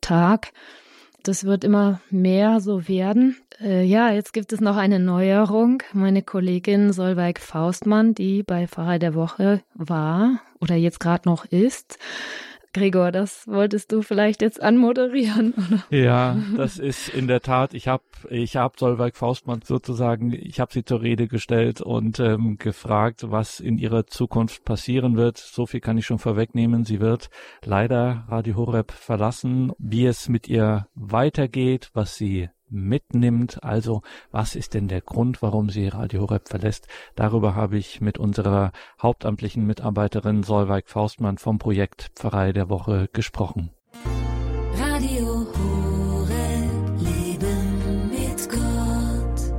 [0.02, 0.52] Tag.
[1.24, 3.38] Das wird immer mehr so werden.
[3.60, 5.82] Äh, ja, jetzt gibt es noch eine Neuerung.
[5.94, 11.98] Meine Kollegin Solveig Faustmann, die bei Pfarrer der Woche war oder jetzt gerade noch ist,
[12.76, 15.54] Gregor, das wolltest du vielleicht jetzt anmoderieren,
[15.90, 15.98] oder?
[15.98, 20.74] Ja, das ist in der Tat, ich habe ich hab Solveig Faustmann sozusagen, ich habe
[20.74, 25.38] sie zur Rede gestellt und ähm, gefragt, was in ihrer Zukunft passieren wird.
[25.38, 26.84] So viel kann ich schon vorwegnehmen.
[26.84, 27.30] Sie wird
[27.64, 29.72] leider Radio Horeb verlassen.
[29.78, 33.64] Wie es mit ihr weitergeht, was sie mitnimmt.
[33.64, 34.02] Also
[34.32, 36.88] was ist denn der Grund, warum sie Radio Horeb verlässt?
[37.16, 43.72] Darüber habe ich mit unserer hauptamtlichen Mitarbeiterin Solveig Faustmann vom Projekt Pfarrei der Woche gesprochen.
[44.78, 49.54] Radio Horeb, Leben mit Gott.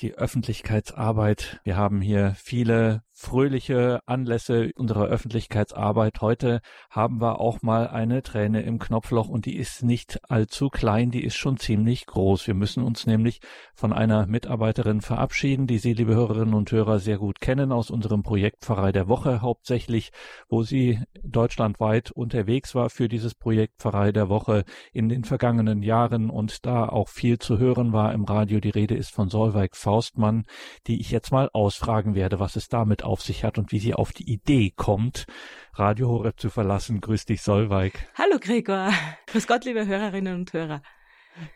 [0.00, 1.60] Die Öffentlichkeitsarbeit.
[1.64, 6.20] Wir haben hier viele fröhliche Anlässe unserer Öffentlichkeitsarbeit.
[6.20, 11.10] Heute haben wir auch mal eine Träne im Knopfloch und die ist nicht allzu klein,
[11.10, 12.46] die ist schon ziemlich groß.
[12.46, 13.40] Wir müssen uns nämlich
[13.74, 18.22] von einer Mitarbeiterin verabschieden, die Sie, liebe Hörerinnen und Hörer, sehr gut kennen aus unserem
[18.22, 20.10] Projekt Pfarrei der Woche hauptsächlich,
[20.48, 26.30] wo sie deutschlandweit unterwegs war für dieses Projekt Pfarrei der Woche in den vergangenen Jahren
[26.30, 28.60] und da auch viel zu hören war im Radio.
[28.60, 30.44] Die Rede ist von Solveig Faustmann,
[30.86, 33.94] die ich jetzt mal ausfragen werde, was es damit auf sich hat und wie sie
[33.94, 35.26] auf die Idee kommt,
[35.72, 37.00] Radio Horeb zu verlassen.
[37.00, 38.08] Grüß dich, Solveig.
[38.16, 38.92] Hallo, Gregor.
[39.26, 40.82] Grüß Gott, liebe Hörerinnen und Hörer.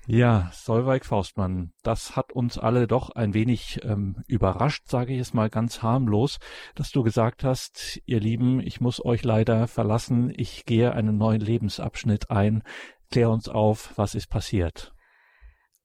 [0.06, 5.34] Ja, Solveig Faustmann, das hat uns alle doch ein wenig ähm, überrascht, sage ich es
[5.34, 6.38] mal ganz harmlos,
[6.74, 11.40] dass du gesagt hast, ihr Lieben, ich muss euch leider verlassen, ich gehe einen neuen
[11.40, 12.62] Lebensabschnitt ein.
[13.10, 14.94] Klär uns auf, was ist passiert.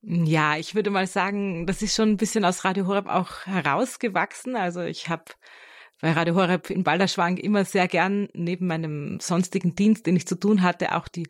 [0.02, 4.54] Ja, ich würde mal sagen, das ist schon ein bisschen aus Radio Horeb auch herausgewachsen.
[4.54, 5.24] Also ich habe
[6.00, 10.36] bei Radio Horeb in Balderschwang immer sehr gern neben meinem sonstigen Dienst, den ich zu
[10.36, 11.28] tun hatte, auch die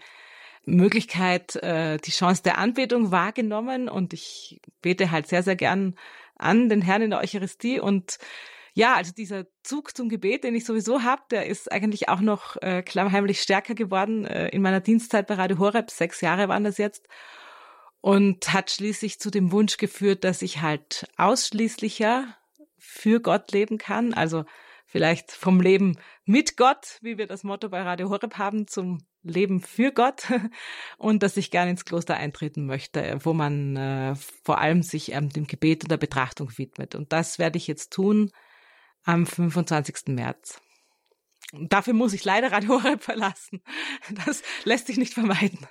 [0.67, 5.95] Möglichkeit, äh, die Chance der Anbetung wahrgenommen und ich bete halt sehr, sehr gern
[6.37, 8.19] an den Herrn in der Eucharistie und
[8.75, 12.57] ja, also dieser Zug zum Gebet, den ich sowieso habe, der ist eigentlich auch noch
[12.63, 15.91] äh, klammheimlich stärker geworden äh, in meiner Dienstzeit bei Radio Horeb.
[15.91, 17.09] Sechs Jahre waren das jetzt
[18.01, 22.37] und hat schließlich zu dem Wunsch geführt, dass ich halt ausschließlicher
[22.79, 24.45] für Gott leben kann, also
[24.87, 29.61] vielleicht vom Leben mit Gott, wie wir das Motto bei Radio Horeb haben, zum Leben
[29.61, 30.25] für Gott
[30.99, 35.29] und dass ich gerne ins Kloster eintreten möchte, wo man äh, vor allem sich ähm,
[35.29, 36.95] dem Gebet und der Betrachtung widmet.
[36.95, 38.31] Und das werde ich jetzt tun
[39.05, 40.09] am 25.
[40.09, 40.61] März.
[41.53, 43.63] Und dafür muss ich leider Radio Horeb verlassen.
[44.27, 45.67] Das lässt sich nicht vermeiden.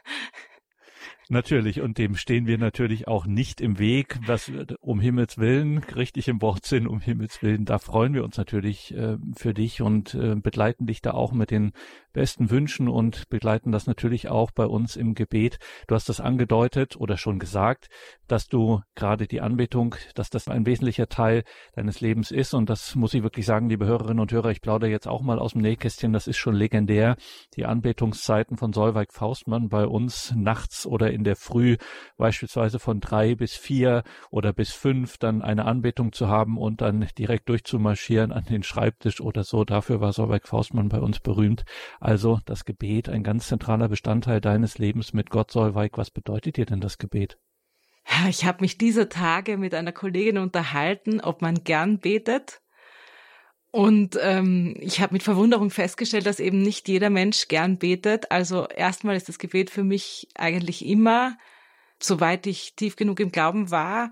[1.29, 6.27] Natürlich, und dem stehen wir natürlich auch nicht im Weg, was um Himmels Willen, richtig
[6.27, 10.35] im Wortsinn, um Himmels Willen, da freuen wir uns natürlich äh, für dich und äh,
[10.35, 11.73] begleiten dich da auch mit den
[12.13, 15.59] besten Wünschen und begleiten das natürlich auch bei uns im Gebet.
[15.85, 17.89] Du hast das angedeutet oder schon gesagt,
[18.27, 22.55] dass du gerade die Anbetung, dass das ein wesentlicher Teil deines Lebens ist.
[22.55, 25.37] Und das muss ich wirklich sagen, liebe Hörerinnen und Hörer, ich plaudere jetzt auch mal
[25.37, 27.17] aus dem Nähkästchen, das ist schon legendär,
[27.55, 31.77] die Anbetungszeiten von Solveig Faustmann bei uns nachts oder in der Früh
[32.17, 37.07] beispielsweise von drei bis vier oder bis fünf dann eine Anbetung zu haben und dann
[37.17, 39.65] direkt durchzumarschieren an den Schreibtisch oder so.
[39.65, 41.65] Dafür war Solveig Faustmann bei uns berühmt.
[41.99, 45.97] Also das Gebet, ein ganz zentraler Bestandteil deines Lebens mit Gott, Solveig.
[45.97, 47.37] Was bedeutet dir denn das Gebet?
[48.29, 52.61] Ich habe mich dieser Tage mit einer Kollegin unterhalten, ob man gern betet.
[53.77, 58.31] Und ähm, ich habe mit Verwunderung festgestellt, dass eben nicht jeder Mensch gern betet.
[58.31, 61.37] Also erstmal ist das Gebet für mich eigentlich immer,
[61.99, 64.11] soweit ich tief genug im Glauben war,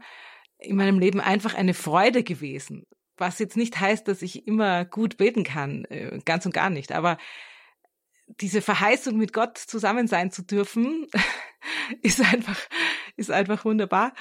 [0.59, 2.85] in meinem Leben einfach eine Freude gewesen.
[3.17, 6.91] Was jetzt nicht heißt, dass ich immer gut beten kann, äh, ganz und gar nicht.
[6.91, 7.17] Aber
[8.39, 11.07] diese Verheißung, mit Gott zusammen sein zu dürfen,
[12.03, 12.59] ist einfach,
[13.15, 14.13] ist einfach wunderbar.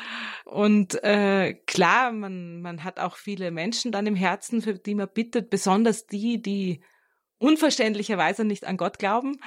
[0.44, 5.08] Und äh, klar, man, man hat auch viele Menschen dann im Herzen, für die man
[5.12, 6.82] bittet, besonders die, die
[7.38, 9.38] unverständlicherweise nicht an Gott glauben.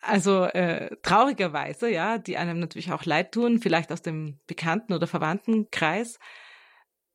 [0.00, 5.06] Also äh, traurigerweise, ja, die einem natürlich auch leid tun, vielleicht aus dem Bekannten- oder
[5.06, 6.18] Verwandtenkreis.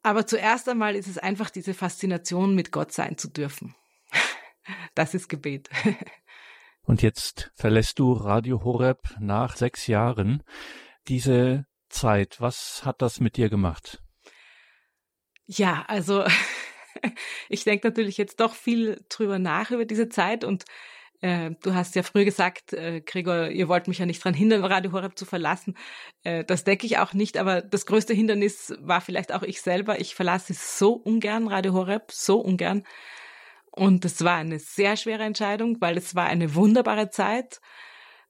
[0.03, 3.75] Aber zuerst einmal ist es einfach diese Faszination, mit Gott sein zu dürfen.
[4.95, 5.69] Das ist Gebet.
[6.81, 10.43] Und jetzt verlässt du Radio Horeb nach sechs Jahren.
[11.07, 14.01] Diese Zeit, was hat das mit dir gemacht?
[15.45, 16.25] Ja, also
[17.49, 20.65] ich denke natürlich jetzt doch viel drüber nach über diese Zeit und
[21.21, 24.63] äh, du hast ja früher gesagt, äh, Gregor, ihr wollt mich ja nicht dran hindern,
[24.63, 25.75] Radio Horeb zu verlassen.
[26.23, 29.99] Äh, das denke ich auch nicht, aber das größte Hindernis war vielleicht auch ich selber.
[29.99, 32.83] Ich verlasse so ungern Radio Horeb, so ungern.
[33.71, 37.61] Und es war eine sehr schwere Entscheidung, weil es war eine wunderbare Zeit.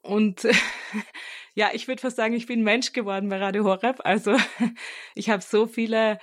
[0.02, 0.48] Und
[1.58, 4.02] ja, ich würde fast sagen, ich bin Mensch geworden bei Radio Horeb.
[4.04, 4.38] Also
[5.15, 6.20] ich habe so viele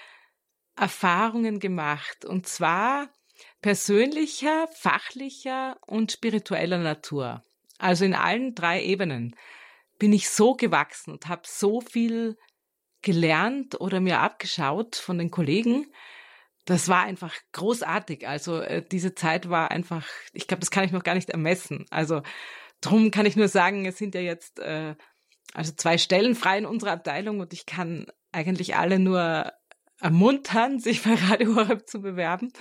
[0.76, 2.24] Erfahrungen gemacht.
[2.24, 3.08] Und zwar
[3.60, 7.42] persönlicher, fachlicher und spiritueller Natur.
[7.78, 9.34] Also in allen drei Ebenen
[9.98, 12.38] bin ich so gewachsen und habe so viel
[13.02, 15.92] gelernt oder mir abgeschaut von den Kollegen,
[16.64, 18.28] das war einfach großartig.
[18.28, 21.86] Also äh, diese Zeit war einfach, ich glaube, das kann ich noch gar nicht ermessen.
[21.90, 22.22] Also
[22.80, 24.94] drum kann ich nur sagen, es sind ja jetzt äh,
[25.52, 29.52] also zwei Stellen frei in unserer Abteilung und ich kann eigentlich alle nur
[30.00, 32.52] ermuntern, sich bei Radio Horeb zu bewerben,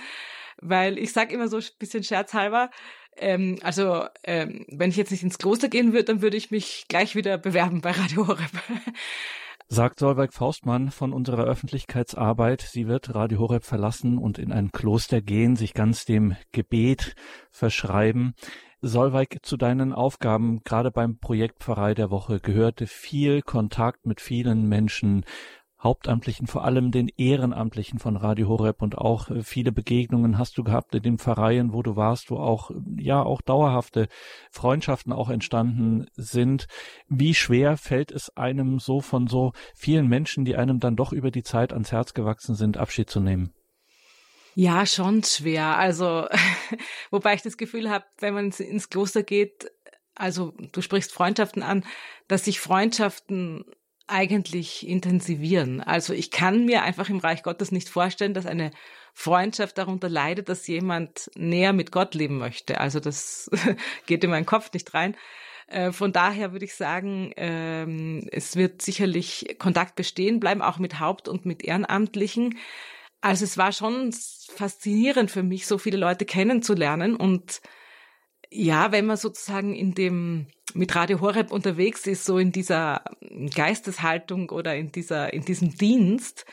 [0.60, 2.70] weil ich sage immer so ein bisschen scherzhalber,
[3.16, 6.86] ähm, also ähm, wenn ich jetzt nicht ins Kloster gehen würde, dann würde ich mich
[6.88, 8.50] gleich wieder bewerben bei Radio Horeb.
[9.68, 12.60] Sagt Solveig Faustmann von unserer Öffentlichkeitsarbeit.
[12.60, 17.14] Sie wird Radio Horeb verlassen und in ein Kloster gehen, sich ganz dem Gebet
[17.50, 18.34] verschreiben.
[18.86, 24.68] Solveig, zu deinen Aufgaben, gerade beim Projekt Pfarrei der Woche, gehörte viel Kontakt mit vielen
[24.68, 25.24] Menschen,
[25.82, 30.64] Hauptamtlichen, vor allem den Ehrenamtlichen von Radio Horeb und auch äh, viele Begegnungen hast du
[30.64, 34.08] gehabt in den Pfarreien, wo du warst, wo auch, ja, auch dauerhafte
[34.50, 36.66] Freundschaften auch entstanden sind.
[37.08, 41.30] Wie schwer fällt es einem so von so vielen Menschen, die einem dann doch über
[41.30, 43.52] die Zeit ans Herz gewachsen sind, Abschied zu nehmen?
[44.54, 45.76] Ja, schon schwer.
[45.78, 46.26] Also,
[47.10, 49.70] wobei ich das Gefühl habe, wenn man ins Kloster geht,
[50.14, 51.84] also du sprichst Freundschaften an,
[52.28, 53.64] dass sich Freundschaften
[54.06, 55.80] eigentlich intensivieren.
[55.80, 58.70] Also ich kann mir einfach im Reich Gottes nicht vorstellen, dass eine
[59.14, 62.80] Freundschaft darunter leidet, dass jemand näher mit Gott leben möchte.
[62.80, 63.50] Also das
[64.06, 65.16] geht in meinen Kopf nicht rein.
[65.68, 71.00] Äh, von daher würde ich sagen, ähm, es wird sicherlich Kontakt bestehen bleiben, auch mit
[71.00, 72.58] Haupt- und mit Ehrenamtlichen.
[73.24, 74.12] Also es war schon
[74.54, 77.62] faszinierend für mich, so viele Leute kennenzulernen und
[78.50, 83.02] ja, wenn man sozusagen in dem mit Radio Horeb unterwegs ist, so in dieser
[83.54, 86.44] Geisteshaltung oder in dieser in diesem Dienst,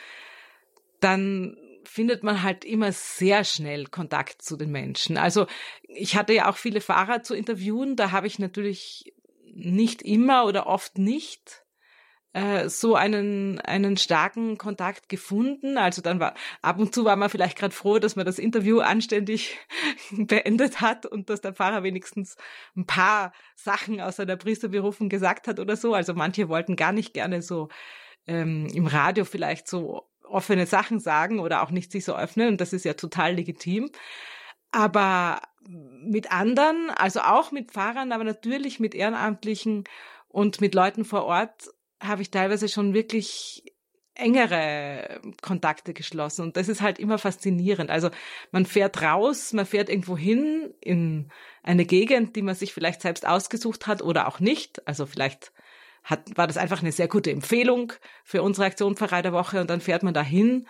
[1.01, 5.17] dann findet man halt immer sehr schnell Kontakt zu den Menschen.
[5.17, 5.47] Also
[5.89, 9.13] ich hatte ja auch viele Fahrer zu interviewen, da habe ich natürlich
[9.53, 11.60] nicht immer oder oft nicht
[12.33, 15.77] äh, so einen, einen starken Kontakt gefunden.
[15.77, 18.79] Also dann war ab und zu war man vielleicht gerade froh, dass man das Interview
[18.79, 19.57] anständig
[20.11, 22.37] beendet hat und dass der Pfarrer wenigstens
[22.75, 25.93] ein paar Sachen aus seiner Priesterberufung gesagt hat oder so.
[25.93, 27.67] Also manche wollten gar nicht gerne so
[28.27, 32.61] ähm, im Radio vielleicht so offene Sachen sagen oder auch nicht sich so öffnen und
[32.61, 33.89] das ist ja total legitim.
[34.71, 39.83] Aber mit anderen, also auch mit Pfarrern, aber natürlich mit Ehrenamtlichen
[40.29, 41.69] und mit Leuten vor Ort
[42.01, 43.63] habe ich teilweise schon wirklich
[44.13, 46.43] engere Kontakte geschlossen.
[46.43, 47.89] Und das ist halt immer faszinierend.
[47.89, 48.09] Also
[48.51, 51.31] man fährt raus, man fährt irgendwo hin in
[51.63, 54.85] eine Gegend, die man sich vielleicht selbst ausgesucht hat oder auch nicht.
[54.87, 55.53] Also vielleicht
[56.03, 57.93] hat, war das einfach eine sehr gute Empfehlung
[58.23, 60.67] für unsere Aktion Pfarrei der und dann fährt man dahin.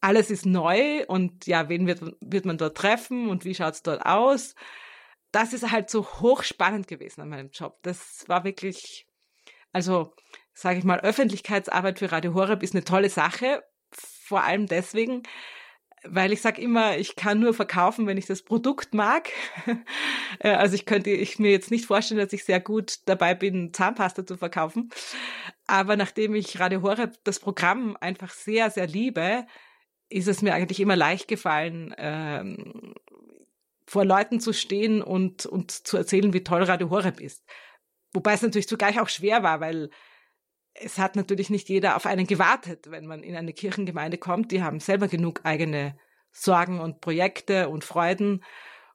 [0.00, 3.82] Alles ist neu und ja, wen wird, wird man dort treffen und wie schaut es
[3.82, 4.54] dort aus?
[5.30, 7.78] Das ist halt so hochspannend gewesen an meinem Job.
[7.82, 9.06] Das war wirklich,
[9.72, 10.14] also
[10.52, 13.62] sage ich mal, Öffentlichkeitsarbeit für Radio Horeb ist eine tolle Sache.
[13.92, 15.22] Vor allem deswegen,
[16.04, 19.30] weil ich sage immer, ich kann nur verkaufen, wenn ich das Produkt mag.
[20.38, 23.74] Äh, also ich könnte ich mir jetzt nicht vorstellen, dass ich sehr gut dabei bin,
[23.74, 24.88] Zahnpasta zu verkaufen.
[25.66, 29.44] Aber nachdem ich Radio Horeb das Programm einfach sehr, sehr liebe,
[30.08, 32.94] ist es mir eigentlich immer leicht gefallen, ähm,
[33.86, 37.44] vor Leuten zu stehen und, und zu erzählen, wie toll Radio Horeb ist.
[38.12, 39.90] Wobei es natürlich zugleich auch schwer war, weil
[40.82, 44.50] es hat natürlich nicht jeder auf einen gewartet, wenn man in eine Kirchengemeinde kommt.
[44.50, 45.96] Die haben selber genug eigene
[46.32, 48.42] Sorgen und Projekte und Freuden.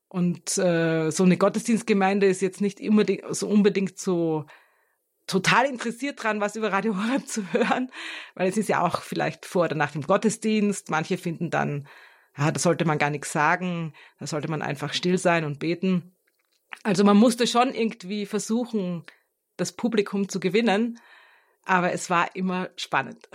[0.07, 4.45] Und äh, so eine Gottesdienstgemeinde ist jetzt nicht immer so unbedingt so
[5.27, 7.89] total interessiert dran, was über Radio Horeb zu hören,
[8.35, 10.89] weil es ist ja auch vielleicht vor oder nach dem Gottesdienst.
[10.89, 11.87] Manche finden dann,
[12.37, 16.15] ja, da sollte man gar nichts sagen, da sollte man einfach still sein und beten.
[16.83, 19.03] Also man musste schon irgendwie versuchen,
[19.57, 20.99] das Publikum zu gewinnen
[21.65, 23.27] aber es war immer spannend.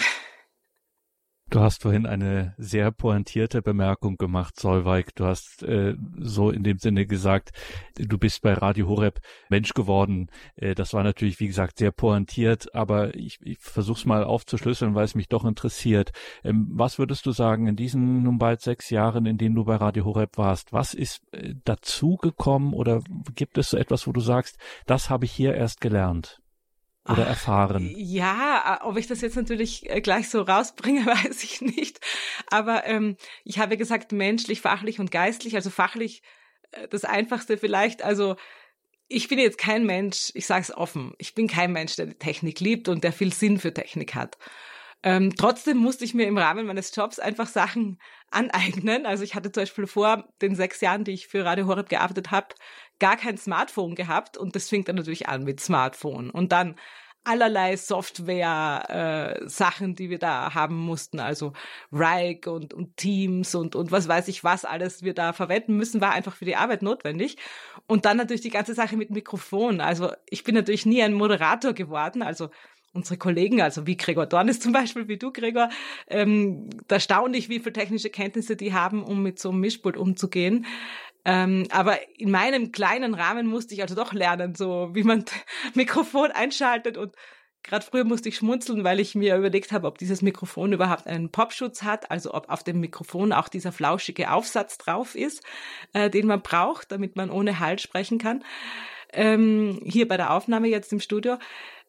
[1.51, 5.16] Du hast vorhin eine sehr pointierte Bemerkung gemacht, Solveig.
[5.16, 7.51] Du hast äh, so in dem Sinne gesagt,
[7.97, 9.18] du bist bei Radio Horeb
[9.49, 10.31] Mensch geworden.
[10.55, 14.95] Äh, das war natürlich, wie gesagt, sehr pointiert, aber ich, ich versuche es mal aufzuschlüsseln,
[14.95, 16.12] weil es mich doch interessiert.
[16.45, 19.74] Ähm, was würdest du sagen in diesen nun bald sechs Jahren, in denen du bei
[19.74, 20.72] Radio Horeb warst?
[20.72, 23.01] Was ist äh, dazugekommen oder
[23.35, 24.57] gibt es so etwas, wo du sagst,
[24.87, 26.41] das habe ich hier erst gelernt?
[27.09, 27.94] Oder erfahren?
[27.96, 32.01] Ja, ob ich das jetzt natürlich äh, gleich so rausbringe, weiß ich nicht.
[32.48, 35.55] Aber ähm, ich habe gesagt, menschlich, fachlich und geistlich.
[35.55, 36.22] Also fachlich
[36.72, 38.03] äh, das Einfachste vielleicht.
[38.03, 38.36] Also
[39.09, 42.14] ich bin jetzt kein Mensch, ich sage es offen, ich bin kein Mensch, der die
[42.14, 44.38] Technik liebt und der viel Sinn für Technik hat.
[45.03, 47.98] Ähm, trotzdem musste ich mir im Rahmen meines Jobs einfach Sachen
[48.30, 49.07] aneignen.
[49.07, 52.30] Also ich hatte zum Beispiel vor den sechs Jahren, die ich für Radio Horeb gearbeitet
[52.30, 52.48] habe,
[52.98, 56.30] gar kein Smartphone gehabt und das fing dann natürlich an mit Smartphone.
[56.30, 56.76] Und dann
[57.24, 61.53] allerlei Software-Sachen, äh, die wir da haben mussten, also
[61.92, 66.01] Rike und, und Teams und, und was weiß ich was alles wir da verwenden müssen,
[66.01, 67.36] war einfach für die Arbeit notwendig.
[67.86, 69.80] Und dann natürlich die ganze Sache mit Mikrofon.
[69.80, 72.48] Also ich bin natürlich nie ein Moderator geworden, also
[72.93, 75.68] unsere Kollegen, also wie Gregor Dornis zum Beispiel, wie du, Gregor,
[76.09, 79.97] ähm, da staune ich, wie viele technische Kenntnisse die haben, um mit so einem Mischpult
[79.97, 80.66] umzugehen.
[81.24, 85.24] Ähm, aber in meinem kleinen Rahmen musste ich also doch lernen, so wie man
[85.74, 87.14] Mikrofon einschaltet und
[87.62, 91.30] Gerade früher musste ich schmunzeln, weil ich mir überlegt habe, ob dieses Mikrofon überhaupt einen
[91.30, 95.43] Popschutz hat, also ob auf dem Mikrofon auch dieser flauschige Aufsatz drauf ist,
[95.93, 98.43] äh, den man braucht, damit man ohne Halt sprechen kann.
[99.12, 101.36] Ähm, hier bei der Aufnahme jetzt im Studio.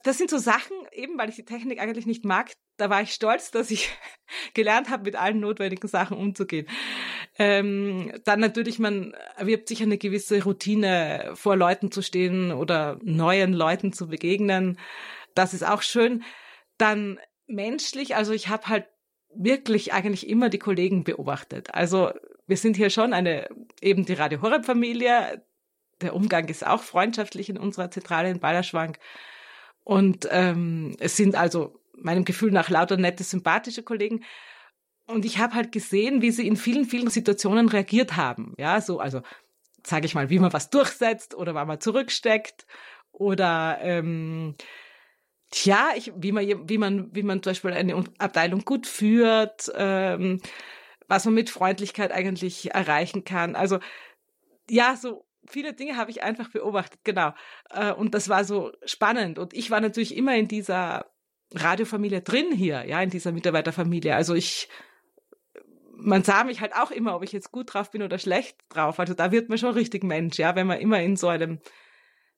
[0.03, 3.13] Das sind so Sachen, eben weil ich die Technik eigentlich nicht mag, da war ich
[3.13, 3.89] stolz, dass ich
[4.53, 6.67] gelernt habe, mit allen notwendigen Sachen umzugehen.
[7.37, 13.53] Ähm, dann natürlich, man erwirbt sich eine gewisse Routine, vor Leuten zu stehen oder neuen
[13.53, 14.79] Leuten zu begegnen.
[15.35, 16.23] Das ist auch schön.
[16.77, 18.87] Dann menschlich, also ich habe halt
[19.33, 21.73] wirklich eigentlich immer die Kollegen beobachtet.
[21.73, 22.11] Also
[22.47, 23.47] wir sind hier schon eine,
[23.81, 25.45] eben die Radio Horeb Familie.
[26.01, 28.97] Der Umgang ist auch freundschaftlich in unserer Zentrale in Ballerschwank.
[29.83, 34.23] Und ähm, es sind also meinem Gefühl nach lauter nette, sympathische Kollegen.
[35.07, 38.53] Und ich habe halt gesehen, wie sie in vielen, vielen Situationen reagiert haben.
[38.57, 39.21] Ja, so, also
[39.85, 42.65] sage ich mal, wie man was durchsetzt oder wann man zurücksteckt
[43.11, 44.55] oder ähm,
[45.49, 50.39] tja, ich, wie man, wie man, wie man zum Beispiel eine Abteilung gut führt, ähm,
[51.07, 53.55] was man mit Freundlichkeit eigentlich erreichen kann.
[53.55, 53.79] Also
[54.69, 57.33] ja, so viele Dinge habe ich einfach beobachtet, genau.
[57.69, 59.39] Äh, und das war so spannend.
[59.39, 61.05] Und ich war natürlich immer in dieser
[61.53, 64.15] Radiofamilie drin hier, ja, in dieser Mitarbeiterfamilie.
[64.15, 64.69] Also ich,
[65.95, 68.99] man sah mich halt auch immer, ob ich jetzt gut drauf bin oder schlecht drauf.
[68.99, 71.59] Also da wird man schon richtig Mensch, ja, wenn man immer in so einem,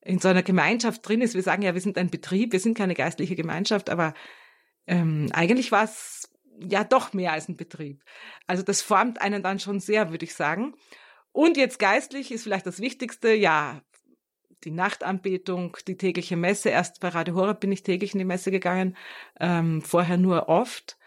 [0.02, 1.36] in so einer Gemeinschaft drin ist.
[1.36, 4.14] Wir sagen ja, wir sind ein Betrieb, wir sind keine geistliche Gemeinschaft, aber
[4.88, 6.30] ähm, eigentlich war es
[6.60, 8.04] ja doch mehr als ein Betrieb.
[8.48, 10.76] Also das formt einen dann schon sehr, würde ich sagen.
[11.34, 13.82] Und jetzt geistlich ist vielleicht das Wichtigste, ja,
[14.64, 16.70] die Nachtanbetung, die tägliche Messe.
[16.70, 18.96] Erst bei Radio Horeb bin ich täglich in die Messe gegangen,
[19.40, 20.98] ähm, vorher nur oft.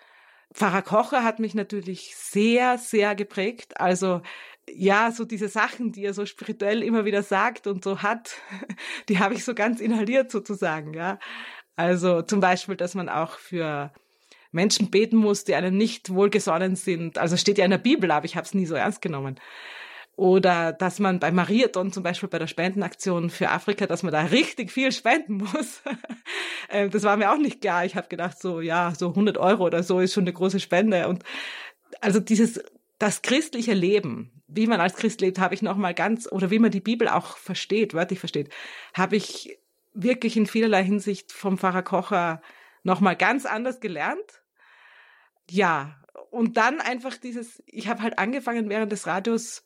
[0.53, 3.81] Pfarrer Kocher hat mich natürlich sehr, sehr geprägt.
[3.81, 4.21] Also
[4.69, 8.37] ja, so diese Sachen, die er so spirituell immer wieder sagt und so hat,
[9.09, 11.19] die habe ich so ganz inhaliert sozusagen, ja.
[11.77, 13.93] Also zum Beispiel, dass man auch für
[14.51, 17.19] Menschen beten muss, die einem nicht wohlgesonnen sind.
[17.19, 19.39] Also steht ja in der Bibel, aber ich habe es nie so ernst genommen.
[20.17, 24.23] Oder dass man bei Mariathon zum Beispiel bei der Spendenaktion für Afrika, dass man da
[24.23, 25.83] richtig viel spenden muss.
[26.69, 27.85] Ähm, das war mir auch nicht klar.
[27.85, 31.07] Ich habe gedacht, so ja, so 100 Euro oder so ist schon eine große Spende.
[31.07, 31.23] Und
[32.01, 32.61] also dieses,
[32.99, 36.59] das christliche Leben, wie man als Christ lebt, habe ich noch mal ganz, oder wie
[36.59, 38.51] man die Bibel auch versteht, wörtlich versteht,
[38.95, 39.61] habe ich
[39.95, 42.43] wirklich in vielerlei Hinsicht vom Pfarrer Kocher
[42.83, 44.43] noch mal ganz anders gelernt.
[45.49, 49.65] Ja, und dann einfach dieses, ich habe halt angefangen während des Radios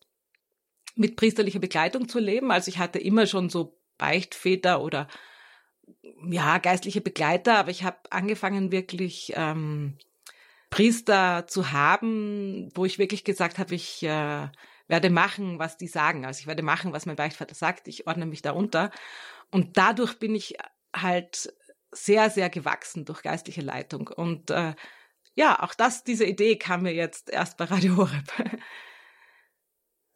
[1.01, 2.53] mit priesterlicher Begleitung zu leben.
[2.53, 5.09] Also ich hatte immer schon so Beichtväter oder
[6.29, 9.97] ja, geistliche Begleiter, aber ich habe angefangen wirklich ähm,
[10.69, 14.49] Priester zu haben, wo ich wirklich gesagt habe, ich äh,
[14.89, 16.27] werde machen, was die sagen.
[16.27, 17.89] Also ich werde machen, was mein Beichtvater sagt.
[17.89, 18.91] Ich ordne mich darunter.
[19.51, 20.59] Und dadurch bin ich
[20.95, 21.51] halt
[21.93, 24.09] sehr, sehr gewachsen durch geistliche Leitung.
[24.09, 24.75] Und äh,
[25.35, 28.31] ja, auch das, diese Idee kam mir jetzt erst bei Radio Horeb.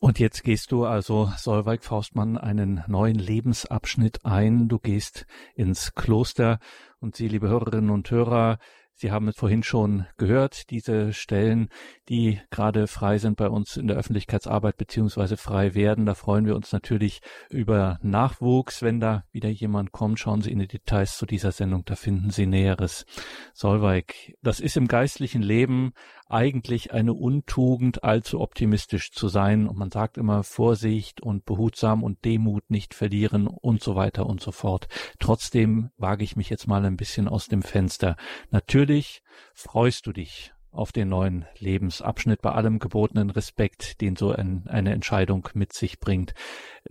[0.05, 4.69] Und jetzt gehst du also, Solveig Faustmann, einen neuen Lebensabschnitt ein.
[4.69, 5.25] Du gehst
[5.55, 6.59] ins Kloster
[7.01, 8.59] und Sie, liebe Hörerinnen und Hörer,
[8.97, 11.69] Sie haben es vorhin schon gehört, diese Stellen,
[12.09, 16.07] die gerade frei sind bei uns in der Öffentlichkeitsarbeit beziehungsweise frei werden.
[16.07, 18.83] Da freuen wir uns natürlich über Nachwuchs.
[18.83, 22.31] Wenn da wieder jemand kommt, schauen Sie in die Details zu dieser Sendung, da finden
[22.31, 23.05] Sie Näheres.
[23.53, 25.93] Solveig, das ist im geistlichen Leben
[26.27, 29.66] eigentlich eine Untugend, allzu optimistisch zu sein.
[29.66, 34.41] Und man sagt immer Vorsicht und behutsam und Demut nicht verlieren und so weiter und
[34.41, 34.89] so fort.
[35.18, 38.16] Trotzdem wage ich mich jetzt mal ein bisschen aus dem Fenster.
[38.51, 39.22] Natürlich
[39.55, 44.93] freust du dich auf den neuen Lebensabschnitt bei allem gebotenen Respekt, den so ein, eine
[44.93, 46.35] Entscheidung mit sich bringt.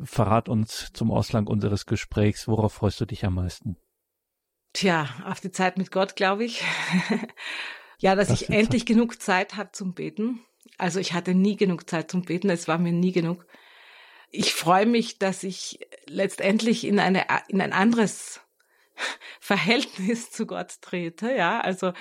[0.01, 3.77] Verrat uns zum Ausgang unseres Gesprächs, worauf freust du dich am meisten?
[4.71, 6.63] Tja, auf die Zeit mit Gott, glaube ich.
[8.03, 10.41] Ja, dass das ich endlich genug Zeit habe zum Beten.
[10.77, 13.45] Also ich hatte nie genug Zeit zum Beten, es war mir nie genug.
[14.29, 18.41] Ich freue mich, dass ich letztendlich in eine in ein anderes
[19.39, 21.61] Verhältnis zu Gott trete, ja?
[21.61, 21.93] Also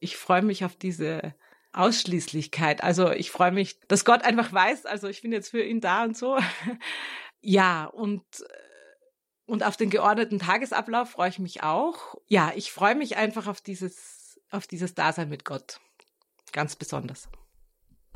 [0.00, 1.36] ich freue mich auf diese
[1.72, 2.82] Ausschließlichkeit.
[2.82, 6.02] Also ich freue mich, dass Gott einfach weiß, also ich bin jetzt für ihn da
[6.02, 6.38] und so.
[7.40, 8.24] Ja, und
[9.44, 12.16] und auf den geordneten Tagesablauf freue ich mich auch.
[12.26, 14.15] Ja, ich freue mich einfach auf dieses
[14.50, 15.80] auf dieses Dasein mit Gott.
[16.52, 17.28] Ganz besonders.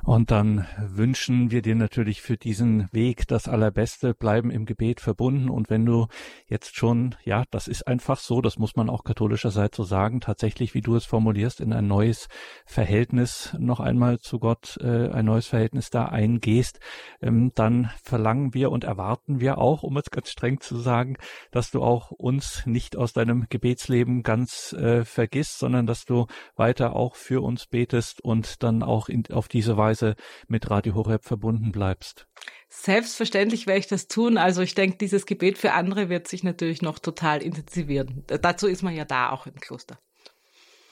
[0.03, 5.51] Und dann wünschen wir dir natürlich für diesen Weg das Allerbeste, bleiben im Gebet verbunden.
[5.51, 6.07] Und wenn du
[6.47, 10.75] jetzt schon, ja, das ist einfach so, das muss man auch katholischerseits so sagen, tatsächlich,
[10.75, 12.29] wie du es formulierst, in ein neues
[12.67, 16.81] Verhältnis noch einmal zu Gott, äh, ein neues Verhältnis da eingehst,
[17.21, 21.17] ähm, dann verlangen wir und erwarten wir auch, um es ganz streng zu sagen,
[21.51, 26.27] dass du auch uns nicht aus deinem Gebetsleben ganz äh, vergisst, sondern dass du
[26.57, 30.17] weiter auch für uns betest und dann auch in, auf diese Weise Weise
[30.49, 32.27] mit Radio Horeb verbunden bleibst.
[32.69, 34.39] Selbstverständlich werde ich das tun.
[34.39, 38.25] Also ich denke, dieses Gebet für andere wird sich natürlich noch total intensivieren.
[38.27, 39.99] Dazu ist man ja da auch im Kloster.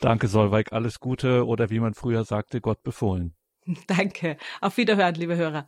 [0.00, 0.72] Danke, Solveig.
[0.72, 3.34] Alles Gute oder wie man früher sagte, Gott befohlen.
[3.86, 4.36] Danke.
[4.60, 5.66] Auf Wiederhören, liebe Hörer.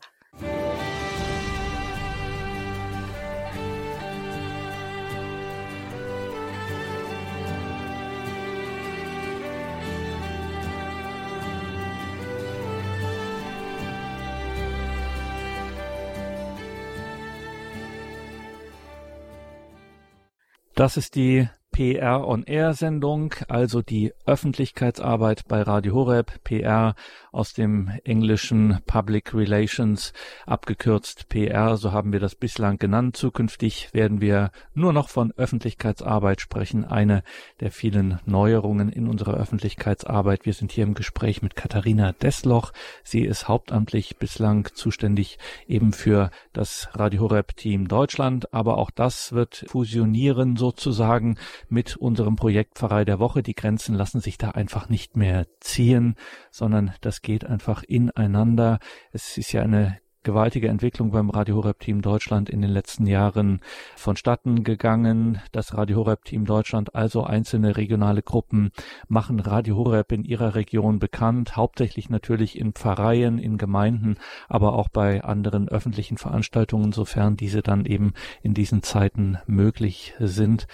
[20.75, 26.95] Das ist die PR on Air Sendung, also die Öffentlichkeitsarbeit bei Radio Horeb, PR
[27.33, 30.13] aus dem englischen Public Relations,
[30.47, 33.17] abgekürzt PR, so haben wir das bislang genannt.
[33.17, 37.23] Zukünftig werden wir nur noch von Öffentlichkeitsarbeit sprechen, eine
[37.61, 40.45] der vielen Neuerungen in unserer Öffentlichkeitsarbeit.
[40.45, 42.73] Wir sind hier im Gespräch mit Katharina Desloch.
[43.05, 49.33] Sie ist hauptamtlich bislang zuständig eben für das Radio Horeb Team Deutschland, aber auch das
[49.33, 51.37] wird fusionieren sozusagen
[51.71, 53.43] mit unserem Projekt Pfarrei der Woche.
[53.43, 56.17] Die Grenzen lassen sich da einfach nicht mehr ziehen,
[56.51, 58.79] sondern das geht einfach ineinander.
[59.13, 63.61] Es ist ja eine gewaltige Entwicklung beim Radio Horeb Team Deutschland in den letzten Jahren
[63.97, 65.41] vonstatten gegangen.
[65.53, 68.71] Das Radio Horeb Team Deutschland, also einzelne regionale Gruppen,
[69.09, 74.17] machen Radio Horeb in ihrer Region bekannt, hauptsächlich natürlich in Pfarreien, in Gemeinden,
[74.49, 78.13] aber auch bei anderen öffentlichen Veranstaltungen, sofern diese dann eben
[78.43, 80.67] in diesen Zeiten möglich sind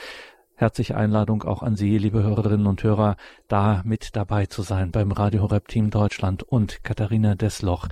[0.56, 5.12] herzliche Einladung auch an Sie, liebe Hörerinnen und Hörer, da mit dabei zu sein beim
[5.12, 7.88] Radio Horeb Team Deutschland und Katharina Desloch.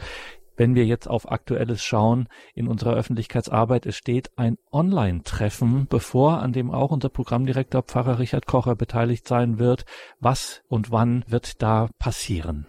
[0.57, 6.53] Wenn wir jetzt auf Aktuelles schauen in unserer Öffentlichkeitsarbeit, es steht ein Online-Treffen bevor, an
[6.53, 9.85] dem auch unser Programmdirektor Pfarrer Richard Kocher beteiligt sein wird.
[10.21, 12.67] Was und wann wird da passieren?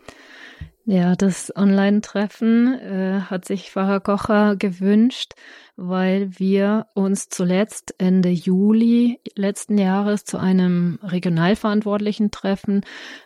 [0.87, 5.33] Ja, das Online-Treffen äh, hat sich Pfarrer Kocher gewünscht,
[5.75, 12.81] weil wir uns zuletzt Ende Juli letzten Jahres zu einem regionalverantwortlichen Treffen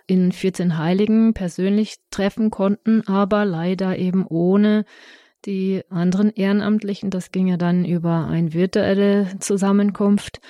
[0.08, 4.86] in 14 Heiligen persönlich treffen konnten, aber leider eben ohne
[5.46, 7.10] die anderen Ehrenamtlichen.
[7.10, 10.42] Das ging ja dann über eine virtuelle Zusammenkunft.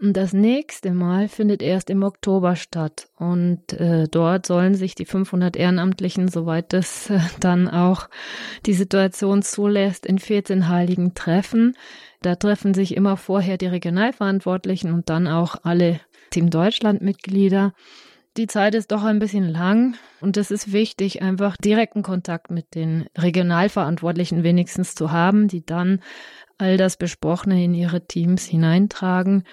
[0.00, 3.08] Und das nächste Mal findet erst im Oktober statt.
[3.16, 8.08] Und äh, dort sollen sich die 500 Ehrenamtlichen, soweit das äh, dann auch
[8.66, 11.76] die Situation zulässt, in 14 Heiligen treffen.
[12.22, 17.74] Da treffen sich immer vorher die Regionalverantwortlichen und dann auch alle Team Deutschland Mitglieder
[18.36, 22.74] die Zeit ist doch ein bisschen lang und es ist wichtig, einfach direkten Kontakt mit
[22.74, 26.00] den Regionalverantwortlichen wenigstens zu haben, die dann
[26.58, 29.44] all das Besprochene in ihre Teams hineintragen.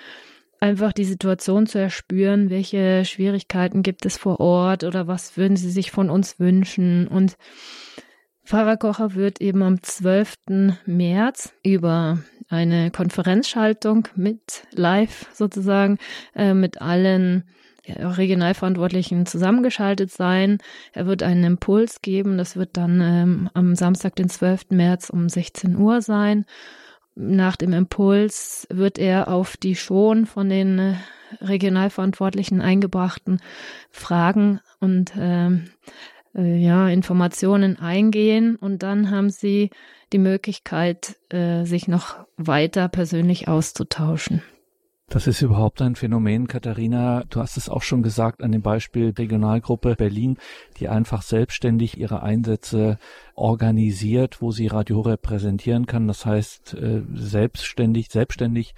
[0.60, 5.70] Einfach die Situation zu erspüren, welche Schwierigkeiten gibt es vor Ort oder was würden sie
[5.70, 7.08] sich von uns wünschen.
[7.08, 7.38] Und
[8.46, 10.36] Pfarrer Kocher wird eben am 12.
[10.86, 12.20] März über
[12.50, 15.98] eine Konferenzschaltung mit live sozusagen
[16.36, 17.44] äh, mit allen
[17.88, 20.60] Regionalverantwortlichen zusammengeschaltet sein.
[20.94, 22.38] Er wird einen Impuls geben.
[22.38, 24.72] Das wird dann ähm, am Samstag, den 12.
[24.72, 26.46] März um 16 Uhr sein.
[27.16, 30.96] Nach dem Impuls wird er auf die schon von den äh,
[31.42, 33.40] Regionalverantwortlichen eingebrachten
[33.90, 35.66] Fragen und ähm,
[36.36, 39.70] äh, ja, Informationen eingehen und dann haben sie
[40.14, 44.44] die Möglichkeit, äh, sich noch weiter persönlich auszutauschen.
[45.08, 47.24] Das ist überhaupt ein Phänomen, Katharina.
[47.30, 50.38] Du hast es auch schon gesagt an dem Beispiel Regionalgruppe Berlin,
[50.78, 52.98] die einfach selbstständig ihre Einsätze
[53.36, 56.08] organisiert, wo sie Radio repräsentieren kann.
[56.08, 58.76] Das heißt, äh, selbstständig, selbstständig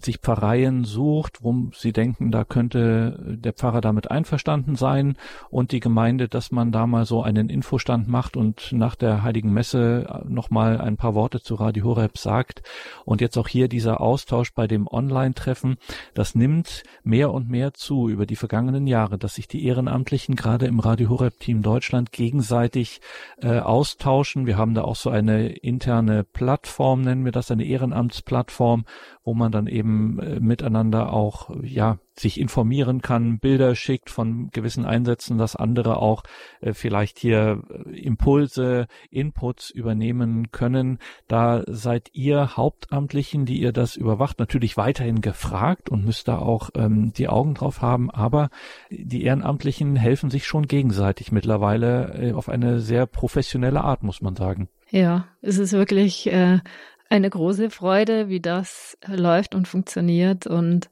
[0.00, 5.16] sich Pfarreien sucht, wo sie denken, da könnte der Pfarrer damit einverstanden sein
[5.50, 9.52] und die Gemeinde, dass man da mal so einen Infostand macht und nach der Heiligen
[9.52, 12.62] Messe nochmal ein paar Worte zu Radio Horeb sagt.
[13.04, 15.78] Und jetzt auch hier dieser Austausch bei dem Online-Treffen,
[16.14, 20.66] das nimmt mehr und mehr zu über die vergangenen Jahre, dass sich die Ehrenamtlichen gerade
[20.66, 23.00] im Radio Horeb Team Deutschland gegenseitig
[23.40, 24.46] äh, austauschen.
[24.46, 28.84] Wir haben da auch so eine interne Plattform, nennen wir das, eine Ehrenamtsplattform,
[29.26, 34.86] wo man dann eben äh, miteinander auch ja sich informieren kann, Bilder schickt von gewissen
[34.86, 36.22] Einsätzen, dass andere auch
[36.60, 40.98] äh, vielleicht hier äh, Impulse, Inputs übernehmen können.
[41.26, 46.70] Da seid ihr Hauptamtlichen, die ihr das überwacht, natürlich weiterhin gefragt und müsst da auch
[46.74, 48.10] ähm, die Augen drauf haben.
[48.10, 48.48] Aber
[48.90, 54.36] die Ehrenamtlichen helfen sich schon gegenseitig mittlerweile äh, auf eine sehr professionelle Art, muss man
[54.36, 54.68] sagen.
[54.90, 56.60] Ja, es ist wirklich äh,
[57.08, 60.88] eine große Freude, wie das läuft und funktioniert und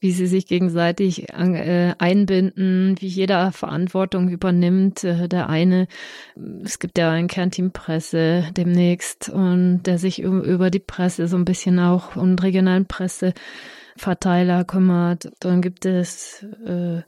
[0.00, 5.04] wie sie sich gegenseitig äh, einbinden, wie jeder Verantwortung übernimmt.
[5.04, 5.88] Äh, der eine,
[6.62, 11.46] es gibt ja ein Kernteam Presse demnächst und der sich über die Presse so ein
[11.46, 13.32] bisschen auch und regionalen Presse
[13.96, 15.30] Verteiler kümmert.
[15.40, 17.02] Dann gibt es äh,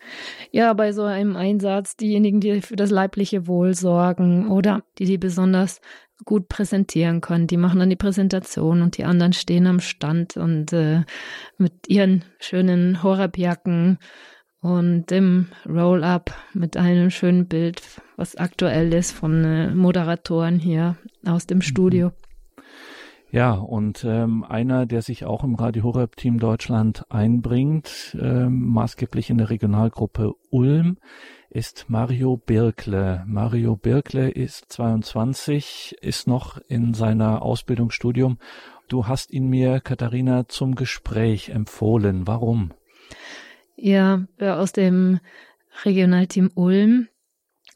[0.51, 5.18] ja bei so einem Einsatz diejenigen, die für das leibliche Wohl sorgen oder die die
[5.18, 5.80] besonders
[6.24, 7.47] gut präsentieren können.
[7.47, 11.05] Die machen dann die Präsentation und die anderen stehen am Stand und äh,
[11.59, 13.99] mit ihren schönen Horabjacken
[14.61, 17.80] und dem Roll-up mit einem schönen Bild,
[18.16, 21.62] was aktuell ist von äh, Moderatoren hier aus dem mhm.
[23.30, 29.28] Ja, und ähm, einer, der sich auch im Radio Horeb Team Deutschland einbringt, ähm, maßgeblich
[29.28, 30.96] in der Regionalgruppe Ulm,
[31.50, 33.24] ist Mario Birkle.
[33.26, 38.38] Mario Birkle ist 22, ist noch in seiner Ausbildungsstudium.
[38.88, 42.26] Du hast ihn mir, Katharina, zum Gespräch empfohlen.
[42.26, 42.72] Warum?
[43.76, 45.20] Ja, aus dem
[45.84, 47.08] Regionalteam Ulm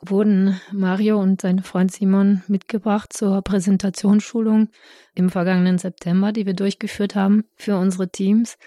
[0.04, 4.68] wurden Mario und sein Freund Simon mitgebracht zur Präsentationsschulung
[5.14, 8.58] im vergangenen September, die wir durchgeführt haben für unsere Teams.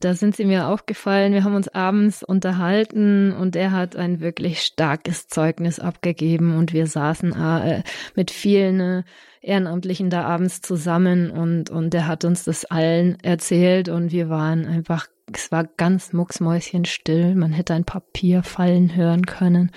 [0.00, 1.32] Da sind sie mir aufgefallen.
[1.32, 6.86] Wir haben uns abends unterhalten und er hat ein wirklich starkes Zeugnis abgegeben und wir
[6.86, 7.82] saßen äh,
[8.14, 9.02] mit vielen äh,
[9.40, 14.66] Ehrenamtlichen da abends zusammen und, und er hat uns das allen erzählt und wir waren
[14.66, 17.34] einfach, es war ganz mucksmäuschenstill.
[17.34, 19.70] Man hätte ein Papier fallen hören können.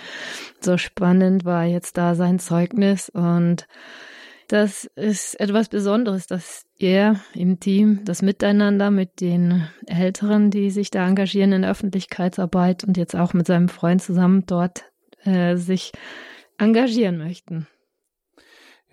[0.60, 3.68] So spannend war jetzt da sein Zeugnis und
[4.48, 10.92] das ist etwas Besonderes, dass er im Team das Miteinander mit den Älteren, die sich
[10.92, 14.84] da engagieren in der Öffentlichkeitsarbeit und jetzt auch mit seinem Freund zusammen dort
[15.24, 15.94] äh, sich
[16.58, 17.68] engagieren möchten.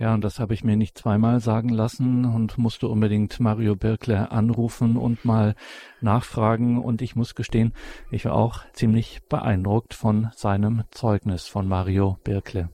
[0.00, 4.30] Ja, und das habe ich mir nicht zweimal sagen lassen und musste unbedingt Mario Birkle
[4.30, 5.56] anrufen und mal
[6.00, 6.78] nachfragen.
[6.78, 7.72] Und ich muss gestehen,
[8.12, 12.70] ich war auch ziemlich beeindruckt von seinem Zeugnis von Mario Birkle.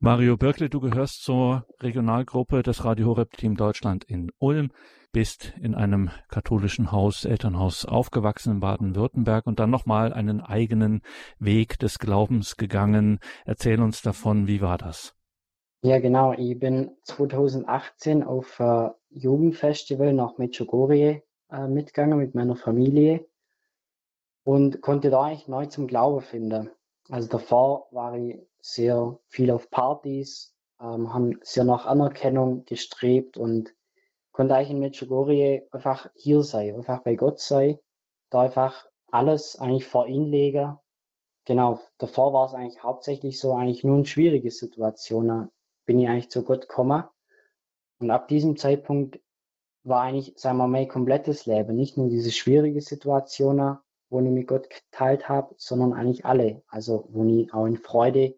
[0.00, 4.70] Mario Birkle, du gehörst zur Regionalgruppe des Radio Horeb Team Deutschland in Ulm,
[5.12, 11.00] bist in einem katholischen Haus, Elternhaus aufgewachsen in Baden-Württemberg und dann nochmal einen eigenen
[11.38, 13.18] Weg des Glaubens gegangen.
[13.46, 15.15] Erzähl uns davon, wie war das?
[15.82, 16.32] Ja, genau.
[16.32, 23.26] Ich bin 2018 auf ein Jugendfestival nach Medjugorje äh, mitgegangen mit meiner Familie
[24.44, 26.70] und konnte da eigentlich neu zum Glauben finden.
[27.08, 33.74] Also davor war ich sehr viel auf Partys, ähm, haben sehr nach Anerkennung gestrebt und
[34.32, 37.78] konnte eigentlich in Medjugorje einfach hier sein, einfach bei Gott sein,
[38.30, 40.78] da einfach alles eigentlich vor ihn legen.
[41.44, 45.48] Genau, davor war es eigentlich hauptsächlich so eigentlich nur eine schwierige Situation.
[45.86, 47.04] Bin ich eigentlich zu Gott gekommen.
[47.98, 49.20] Und ab diesem Zeitpunkt
[49.84, 53.78] war eigentlich, sagen wir, mein komplettes Leben, nicht nur diese schwierige Situationen,
[54.10, 56.62] wo ich mit Gott geteilt habe, sondern eigentlich alle.
[56.68, 58.36] Also, wo ich auch in Freude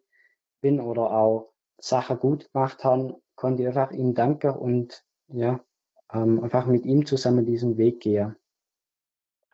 [0.60, 5.60] bin oder auch Sachen gut gemacht habe, konnte ich einfach ihm danken und ja,
[6.12, 8.36] ähm, einfach mit ihm zusammen diesen Weg gehen.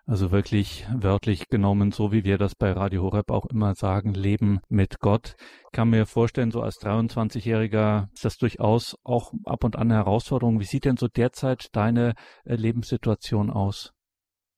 [0.06, 4.60] Also wirklich wörtlich genommen, so wie wir das bei Radio Horeb auch immer sagen, Leben
[4.68, 5.34] mit Gott.
[5.72, 10.60] Kann mir vorstellen, so als 23-Jähriger ist das durchaus auch ab und an eine Herausforderung.
[10.60, 12.12] Wie sieht denn so derzeit deine
[12.44, 13.94] äh, Lebenssituation aus?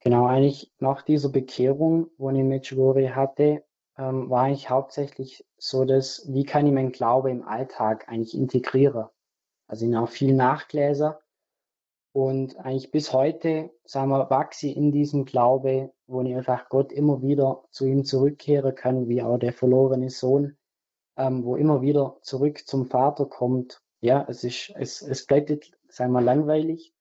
[0.01, 3.63] Genau, eigentlich nach dieser Bekehrung, wo ich mit Medjugorje hatte,
[3.97, 9.07] ähm, war eigentlich hauptsächlich so, dass, wie kann ich meinen Glaube im Alltag eigentlich integrieren?
[9.69, 11.21] Also ich habe viel Nachgläser
[12.17, 16.91] und eigentlich bis heute, sagen wir, wachse ich in diesem Glaube, wo ich einfach Gott
[16.91, 20.57] immer wieder zu ihm zurückkehren kann, wie auch der verlorene Sohn,
[21.19, 23.83] ähm, wo immer wieder zurück zum Vater kommt.
[24.01, 26.95] Ja, es ist, es, es bleibt sagen wir, langweilig,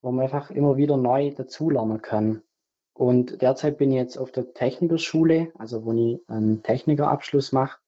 [0.00, 2.42] wo man einfach immer wieder neu dazulernen kann.
[2.94, 7.80] Und derzeit bin ich jetzt auf der Technikerschule, also wo ich einen Technikerabschluss mache,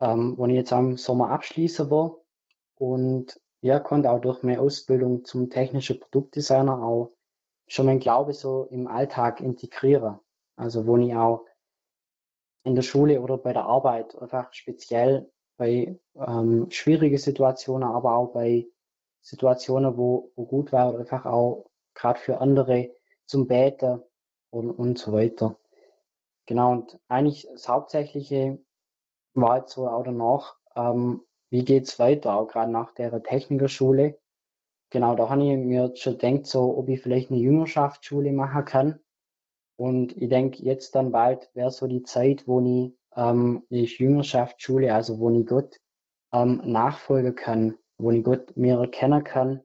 [0.00, 2.10] ähm, wo ich jetzt am Sommer abschließen will.
[2.74, 7.12] Und ja, konnte auch durch meine Ausbildung zum technischen Produktdesigner auch
[7.66, 10.18] schon mein Glaube so im Alltag integrieren.
[10.56, 11.44] Also wo ich auch
[12.64, 18.32] in der Schule oder bei der Arbeit einfach speziell bei ähm, schwierigen Situationen, aber auch
[18.32, 18.66] bei
[19.20, 22.90] Situationen, wo, wo gut war, einfach auch gerade für andere
[23.24, 24.02] zum Beten
[24.50, 25.58] und, und so weiter.
[26.46, 28.58] Genau, und eigentlich das Hauptsächliche
[29.34, 34.18] war jetzt so auch danach, ähm, wie geht's weiter, auch gerade nach der Technikerschule.
[34.90, 39.00] Genau, da habe ich mir schon gedacht, so, ob ich vielleicht eine Jüngerschaftsschule machen kann.
[39.76, 44.94] Und ich denke, jetzt dann bald wäre so die Zeit, wo ich ähm, eine Jüngerschaftsschule,
[44.94, 45.78] also wo ich Gott
[46.32, 49.62] ähm, nachfolgen kann, wo ich Gott mehr erkennen kann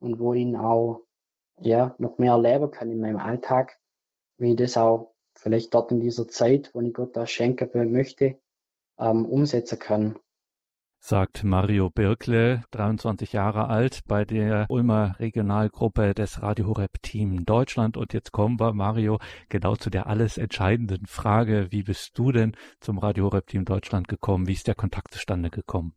[0.00, 1.02] und wo ich ihn auch
[1.60, 3.78] ja, noch mehr erleben kann in meinem Alltag,
[4.38, 8.38] wie ich das auch vielleicht dort in dieser Zeit, wo ich Gott das schenken möchte,
[8.98, 10.18] ähm, umsetzen kann
[11.00, 17.96] sagt Mario Birkle, 23 Jahre alt, bei der Ulmer Regionalgruppe des Radio Horeb Team Deutschland.
[17.96, 21.68] Und jetzt kommen wir, Mario, genau zu der alles entscheidenden Frage.
[21.70, 24.46] Wie bist du denn zum Radio Horeb Team Deutschland gekommen?
[24.46, 25.94] Wie ist der Kontakt zustande gekommen?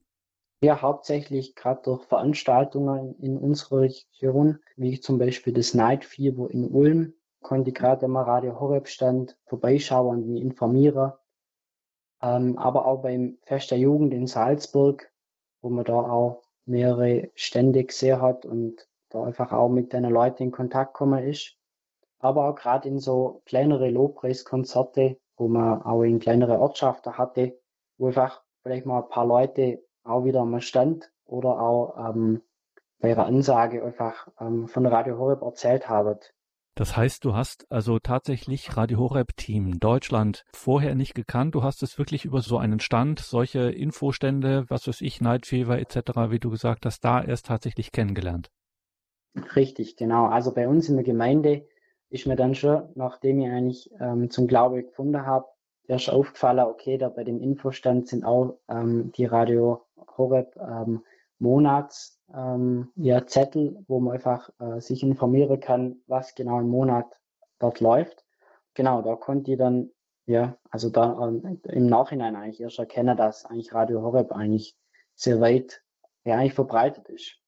[0.61, 6.69] Ja, hauptsächlich gerade durch Veranstaltungen in unserer Region, wie zum Beispiel das Night Fever in
[6.69, 11.11] Ulm, konnte gerade am Radio Horeb Stand vorbeischauen und mich informieren
[12.23, 15.11] ähm, aber auch beim Fest der Jugend in Salzburg,
[15.61, 20.43] wo man da auch mehrere Stände gesehen hat und da einfach auch mit den Leuten
[20.43, 21.57] in Kontakt gekommen ist.
[22.19, 27.59] Aber auch gerade in so kleinere Lobpreiskonzerte, wo man auch in kleinere Ortschaften hatte,
[27.97, 32.41] wo einfach vielleicht mal ein paar Leute auch wieder am Stand oder auch ähm,
[32.99, 36.17] bei ihrer Ansage einfach ähm, von Radio Horeb erzählt haben.
[36.75, 41.53] Das heißt, du hast also tatsächlich Radio Horeb Team Deutschland vorher nicht gekannt.
[41.53, 45.77] Du hast es wirklich über so einen Stand, solche Infostände, was weiß ich, Night Fever
[45.77, 48.49] etc., wie du gesagt hast, da erst tatsächlich kennengelernt.
[49.55, 50.25] Richtig, genau.
[50.25, 51.67] Also bei uns in der Gemeinde
[52.09, 55.45] ist mir dann schon, nachdem ich eigentlich ähm, zum Glaube gefunden habe,
[55.87, 59.85] erst aufgefallen, okay, da bei dem Infostand sind auch ähm, die Radio
[60.17, 61.03] Horeb ähm,
[61.37, 67.19] Monats ähm, ja, Zettel, wo man einfach äh, sich informieren kann, was genau im Monat
[67.59, 68.25] dort läuft.
[68.73, 69.91] Genau, da konnte ich dann,
[70.25, 74.75] ja, also da äh, im Nachhinein eigentlich erst erkennen, dass eigentlich Radio Horeb eigentlich
[75.15, 75.83] sehr weit,
[76.25, 77.39] ja, eigentlich verbreitet ist.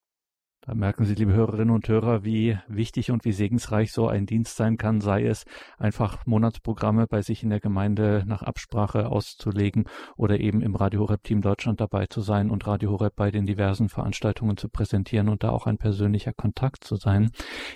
[0.66, 4.56] Da merken Sie, liebe Hörerinnen und Hörer, wie wichtig und wie segensreich so ein Dienst
[4.56, 5.44] sein kann, sei es
[5.78, 9.84] einfach Monatsprogramme bei sich in der Gemeinde nach Absprache auszulegen
[10.16, 13.46] oder eben im Radio Horeb Team Deutschland dabei zu sein und Radio Horeb bei den
[13.46, 17.30] diversen Veranstaltungen zu präsentieren und da auch ein persönlicher Kontakt zu sein.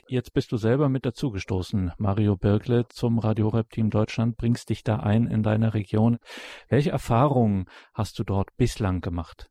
[0.08, 4.82] Jetzt bist du selber mit dazugestoßen, Mario Birkle, zum Radio Horeb Team Deutschland, bringst dich
[4.82, 6.18] da ein in deiner Region.
[6.68, 9.49] Welche Erfahrungen hast du dort bislang gemacht?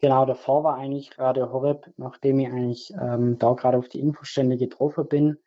[0.00, 4.56] Genau, davor war eigentlich Radio Horeb, nachdem ich eigentlich ähm, da gerade auf die Infostände
[4.56, 5.38] getroffen bin,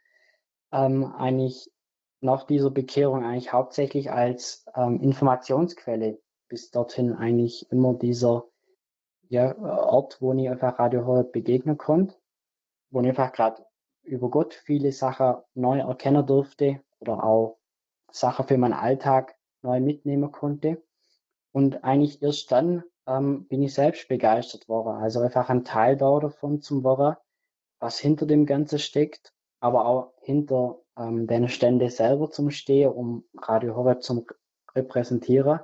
[0.74, 1.72] ähm, eigentlich
[2.20, 8.46] nach dieser Bekehrung eigentlich hauptsächlich als ähm, Informationsquelle bis dorthin eigentlich immer dieser
[9.30, 12.16] ja, Ort, wo ich einfach Radio Horeb begegnen konnte,
[12.90, 13.66] wo ich einfach gerade
[14.04, 17.58] über Gott viele Sachen neu erkennen durfte oder auch
[18.12, 20.84] Sachen für meinen Alltag neu mitnehmen konnte.
[21.54, 25.02] Und eigentlich erst dann ähm, bin ich selbst begeistert worden.
[25.02, 27.18] Also einfach ein Teil davon zum werden,
[27.80, 33.24] was hinter dem Ganzen steckt, aber auch hinter ähm, den Stände selber zum Stehen, um
[33.38, 34.26] Radio Horeb zum
[34.76, 35.60] repräsentieren.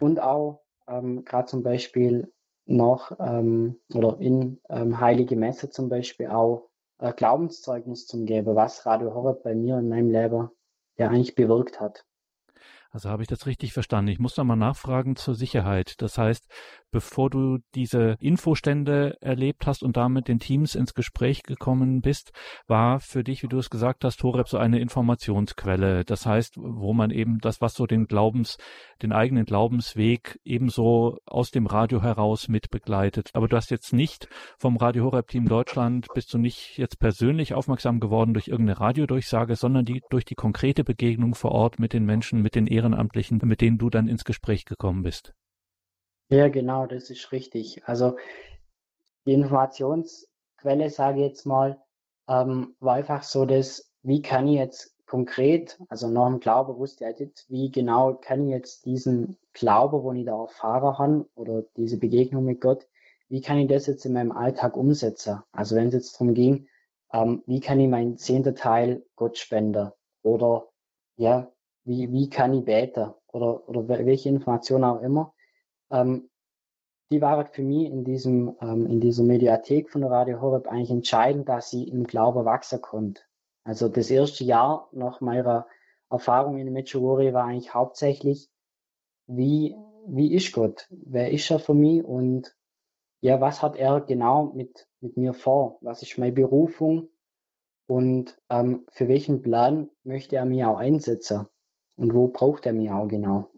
[0.00, 2.32] Und auch ähm, gerade zum Beispiel
[2.66, 6.68] noch ähm, oder in ähm, Heilige Messe zum Beispiel auch
[6.98, 10.50] äh, Glaubenszeugnis zum geben, was Radio Horeb bei mir in meinem Leben
[10.96, 12.04] ja eigentlich bewirkt hat.
[12.90, 14.10] Also habe ich das richtig verstanden?
[14.10, 16.00] Ich muss da mal nachfragen zur Sicherheit.
[16.00, 16.48] Das heißt,
[16.90, 22.32] bevor du diese Infostände erlebt hast und damit den Teams ins Gespräch gekommen bist,
[22.66, 26.04] war für dich, wie du es gesagt hast, Horeb so eine Informationsquelle.
[26.04, 28.56] Das heißt, wo man eben das, was so den Glaubens,
[29.02, 33.30] den eigenen Glaubensweg ebenso aus dem Radio heraus mit begleitet.
[33.34, 37.52] Aber du hast jetzt nicht vom Radio Horeb Team Deutschland, bist du nicht jetzt persönlich
[37.52, 42.06] aufmerksam geworden durch irgendeine Radiodurchsage, sondern die, durch die konkrete Begegnung vor Ort mit den
[42.06, 45.34] Menschen, mit den Ehrenamtlichen, mit denen du dann ins Gespräch gekommen bist.
[46.30, 47.82] Ja, genau, das ist richtig.
[47.86, 48.16] Also
[49.26, 51.80] die Informationsquelle, sage ich jetzt mal,
[52.28, 57.08] ähm, war einfach so, dass, wie kann ich jetzt konkret, also nach dem Glauben wusste
[57.08, 61.62] ich nicht, wie genau kann ich jetzt diesen Glauben, wo ich da erfahren habe, oder
[61.76, 62.86] diese Begegnung mit Gott,
[63.28, 65.40] wie kann ich das jetzt in meinem Alltag umsetzen?
[65.52, 66.68] Also wenn es jetzt darum ging,
[67.12, 69.90] ähm, wie kann ich meinen zehnten Teil Gott spenden?
[70.22, 70.68] Oder
[71.16, 71.50] ja,
[71.88, 73.12] wie, wie kann ich beten?
[73.32, 75.34] Oder, oder welche Information auch immer
[75.90, 76.28] ähm,
[77.10, 81.48] die waren für mich in diesem, ähm, in dieser Mediathek von Radio Horeb eigentlich entscheidend,
[81.48, 83.22] dass sie im Glauben wachsen konnte.
[83.64, 85.66] Also das erste Jahr nach meiner
[86.10, 88.50] Erfahrung in Medjugorje war eigentlich hauptsächlich,
[89.26, 89.74] wie,
[90.06, 90.86] wie ist Gott?
[90.90, 92.04] Wer ist er für mich?
[92.04, 92.54] Und
[93.20, 95.78] ja, was hat er genau mit, mit mir vor?
[95.80, 97.08] Was ist meine Berufung?
[97.86, 101.46] Und ähm, für welchen Plan möchte er mich auch einsetzen?
[101.98, 103.50] Und wo braucht er mich auch genau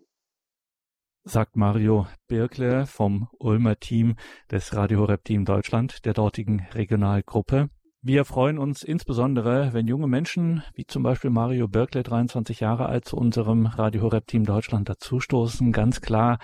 [1.25, 4.17] sagt Mario Birkle vom Ulmer Team
[4.51, 7.69] des Radio Horeb Team Deutschland, der dortigen Regionalgruppe.
[8.03, 13.05] Wir freuen uns insbesondere, wenn junge Menschen, wie zum Beispiel Mario Birkle, 23 Jahre alt,
[13.05, 15.71] zu unserem Radio Horeb Team Deutschland dazustoßen.
[15.73, 16.39] Ganz klar,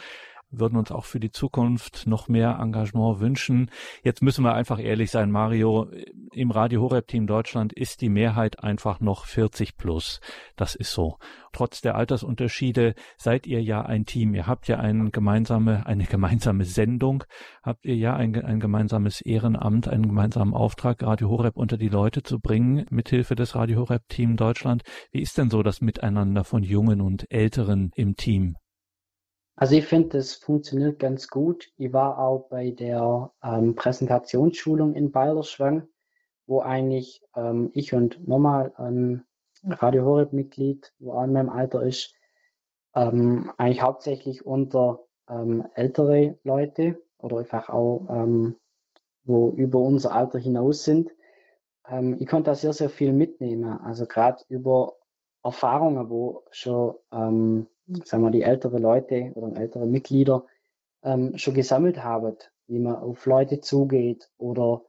[0.50, 3.70] würden uns auch für die Zukunft noch mehr Engagement wünschen.
[4.02, 5.88] Jetzt müssen wir einfach ehrlich sein, Mario.
[6.32, 10.20] Im Radio Horeb Team Deutschland ist die Mehrheit einfach noch 40 plus.
[10.56, 11.18] Das ist so.
[11.52, 14.34] Trotz der Altersunterschiede seid ihr ja ein Team.
[14.34, 17.24] Ihr habt ja eine gemeinsame, eine gemeinsame Sendung.
[17.62, 22.22] Habt ihr ja ein, ein gemeinsames Ehrenamt, einen gemeinsamen Auftrag, Radio Horeb unter die Leute
[22.22, 24.82] zu bringen, mithilfe des Radio Horeb Team Deutschland.
[25.10, 28.56] Wie ist denn so das Miteinander von Jungen und Älteren im Team?
[29.56, 31.72] Also ich finde, das funktioniert ganz gut.
[31.78, 35.88] Ich war auch bei der ähm, Präsentationsschulung in Balderschwang,
[36.46, 39.24] wo eigentlich ähm, ich und nochmal ein
[39.64, 42.14] Radio Horeb-Mitglied, wo auch in meinem Alter ist,
[42.94, 48.56] ähm, eigentlich hauptsächlich unter ähm, ältere Leute oder einfach auch, ähm,
[49.24, 51.10] wo über unser Alter hinaus sind.
[51.88, 53.80] Ähm, ich konnte da sehr, sehr viel mitnehmen.
[53.80, 54.96] Also gerade über
[55.42, 56.94] Erfahrungen, wo schon
[58.04, 60.44] sagen wir, die ältere Leute oder ältere Mitglieder
[61.02, 64.82] ähm, schon gesammelt haben, wie man auf Leute zugeht oder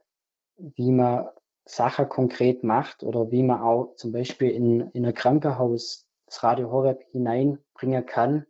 [0.56, 1.28] wie man
[1.64, 6.70] Sachen konkret macht oder wie man auch zum Beispiel in, in ein Krankenhaus das Radio
[6.70, 8.46] Horeb hineinbringen kann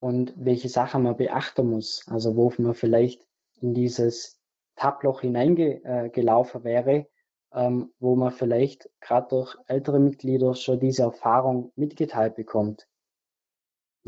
[0.00, 2.04] und welche Sachen man beachten muss.
[2.08, 3.26] Also wo man vielleicht
[3.60, 4.38] in dieses
[4.76, 7.06] Tabloch hineingelaufen äh, wäre,
[7.52, 12.86] ähm, wo man vielleicht gerade durch ältere Mitglieder schon diese Erfahrung mitgeteilt bekommt.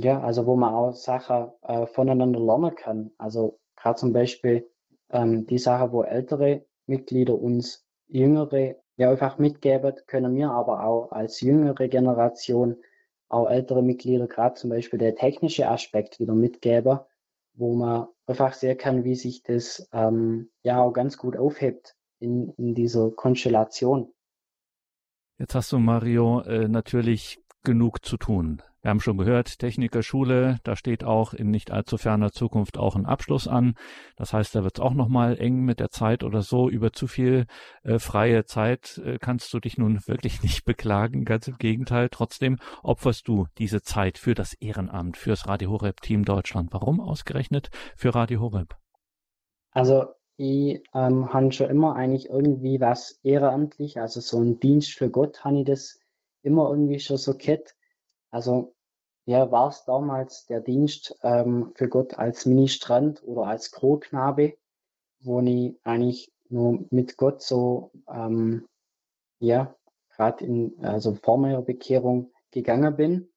[0.03, 3.11] Ja, also wo man auch Sachen äh, voneinander lernen kann.
[3.19, 4.69] Also gerade zum Beispiel
[5.11, 11.13] ähm, die Sache, wo ältere Mitglieder uns jüngere ja einfach mitgeben, können wir aber auch
[11.13, 12.77] als jüngere Generation
[13.29, 16.99] auch ältere Mitglieder gerade zum Beispiel der technische Aspekt wieder mitgeben,
[17.55, 22.51] wo man einfach sehen kann, wie sich das ähm, ja auch ganz gut aufhebt in,
[22.57, 24.13] in dieser Konstellation.
[25.39, 28.63] Jetzt hast du, Mario, äh, natürlich genug zu tun.
[28.83, 33.05] Wir haben schon gehört, Technikerschule, da steht auch in nicht allzu ferner Zukunft auch ein
[33.05, 33.75] Abschluss an.
[34.17, 36.71] Das heißt, da wird es auch nochmal eng mit der Zeit oder so.
[36.71, 37.45] Über zu viel
[37.83, 41.27] äh, freie Zeit äh, kannst du dich nun wirklich nicht beklagen.
[41.27, 42.09] Ganz im Gegenteil.
[42.11, 46.73] Trotzdem opferst du diese Zeit für das Ehrenamt, fürs Radio Horeb Team Deutschland.
[46.73, 48.77] Warum ausgerechnet für Radio Horeb?
[49.73, 50.07] Also
[50.39, 55.45] ich ähm, habe schon immer eigentlich irgendwie was ehrenamtlich, also so ein Dienst für Gott,
[55.45, 56.01] habe ich das
[56.43, 57.75] immer irgendwie schon so kennt
[58.31, 58.75] also
[59.27, 64.57] ja, war es damals der Dienst ähm, für Gott als Ministrant oder als Chorknabe,
[65.21, 68.67] wo ich eigentlich nur mit Gott so, ähm,
[69.39, 69.75] ja,
[70.17, 73.29] gerade in, also vor meiner Bekehrung gegangen bin.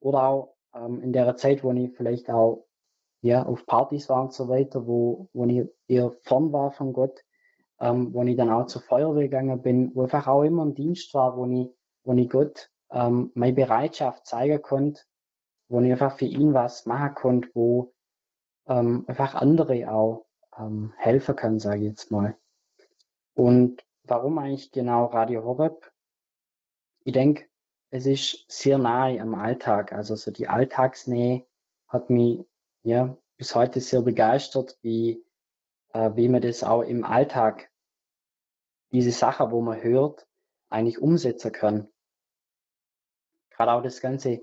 [0.00, 2.66] Oder auch ähm, in der Zeit, wo ich vielleicht auch
[3.20, 7.22] ja, auf Partys war und so weiter, wo, wo ich eher fern war von Gott,
[7.78, 11.14] ähm, wo ich dann auch zur Feuerwehr gegangen bin, wo einfach auch immer ein Dienst
[11.14, 11.68] war, wo ich,
[12.04, 15.02] wo ich Gott ähm, meine Bereitschaft zeigen konnte,
[15.68, 17.94] wo ich einfach für ihn was machen konnte, wo
[18.66, 20.26] ähm, einfach andere auch
[20.56, 22.36] ähm, helfen können, sage ich jetzt mal.
[23.34, 25.90] Und warum eigentlich genau Radio Horeb?
[27.04, 27.46] Ich denke,
[27.90, 29.92] es ist sehr nahe am Alltag.
[29.92, 31.46] Also so die Alltagsnähe
[31.88, 32.46] hat mich
[32.82, 35.24] ja bis heute sehr begeistert, wie,
[35.94, 37.70] äh, wie man das auch im Alltag,
[38.92, 40.26] diese Sache, wo man hört,
[40.68, 41.91] eigentlich umsetzen kann
[43.54, 44.40] gerade auch das Ganze,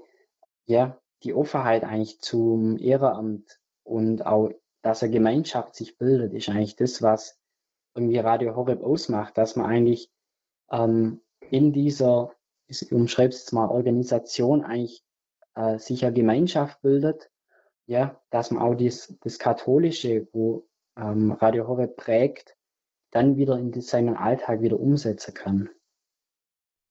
[0.65, 4.51] ja, die Offenheit eigentlich zum Ehrenamt und auch,
[4.81, 7.39] dass eine Gemeinschaft sich bildet, ist eigentlich das, was
[7.95, 10.11] irgendwie Radio Horeb ausmacht, dass man eigentlich
[10.71, 12.31] ähm, in dieser,
[12.67, 15.03] ich umschreibe es jetzt mal, Organisation eigentlich
[15.55, 17.29] äh, sich eine Gemeinschaft bildet,
[17.85, 22.55] ja, dass man auch dies, das Katholische, wo ähm, Radio Horeb prägt,
[23.11, 25.69] dann wieder in seinen Alltag wieder umsetzen kann.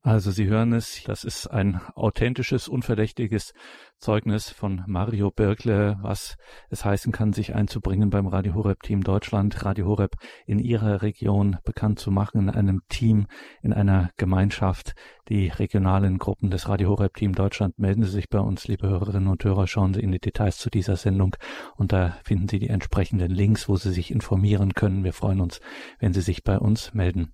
[0.03, 3.53] Also Sie hören es, das ist ein authentisches, unverdächtiges
[3.99, 6.37] Zeugnis von Mario Birkle, was
[6.71, 10.15] es heißen kann, sich einzubringen beim Radio Horeb Team Deutschland, Radio Horeb
[10.47, 13.27] in Ihrer Region bekannt zu machen, in einem Team,
[13.61, 14.95] in einer Gemeinschaft.
[15.29, 19.29] Die regionalen Gruppen des Radio Horeb Team Deutschland melden Sie sich bei uns, liebe Hörerinnen
[19.29, 21.35] und Hörer, schauen Sie in die Details zu dieser Sendung
[21.75, 25.03] und da finden Sie die entsprechenden Links, wo Sie sich informieren können.
[25.03, 25.61] Wir freuen uns,
[25.99, 27.33] wenn Sie sich bei uns melden.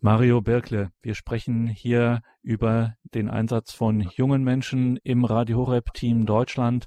[0.00, 6.26] Mario Birkle, wir sprechen hier über den Einsatz von jungen Menschen im Radio Horeb Team
[6.26, 6.86] Deutschland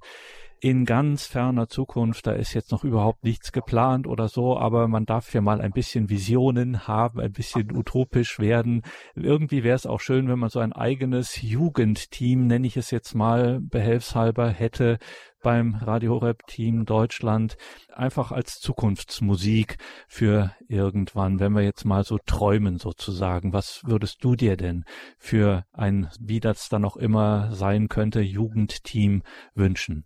[0.62, 2.28] in ganz ferner Zukunft.
[2.28, 5.72] Da ist jetzt noch überhaupt nichts geplant oder so, aber man darf ja mal ein
[5.72, 8.84] bisschen Visionen haben, ein bisschen utopisch werden.
[9.16, 13.16] Irgendwie wäre es auch schön, wenn man so ein eigenes Jugendteam, nenne ich es jetzt
[13.16, 14.99] mal behelfshalber, hätte
[15.41, 17.55] beim Radio Horeb Team Deutschland
[17.93, 22.99] einfach als Zukunftsmusik für irgendwann, wenn wir jetzt mal so träumen sozusagen.
[23.08, 24.86] Was würdest du dir denn
[25.18, 29.24] für ein, wie das dann auch immer sein könnte, Jugendteam
[29.54, 30.06] wünschen?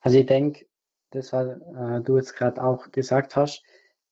[0.00, 0.66] Also ich denke,
[1.10, 3.62] das, was äh, du jetzt gerade auch gesagt hast,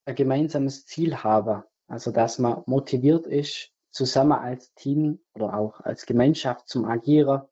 [0.05, 1.63] ein gemeinsames Ziel haben.
[1.87, 7.43] Also dass man motiviert ist, zusammen als Team oder auch als Gemeinschaft zum Agieren,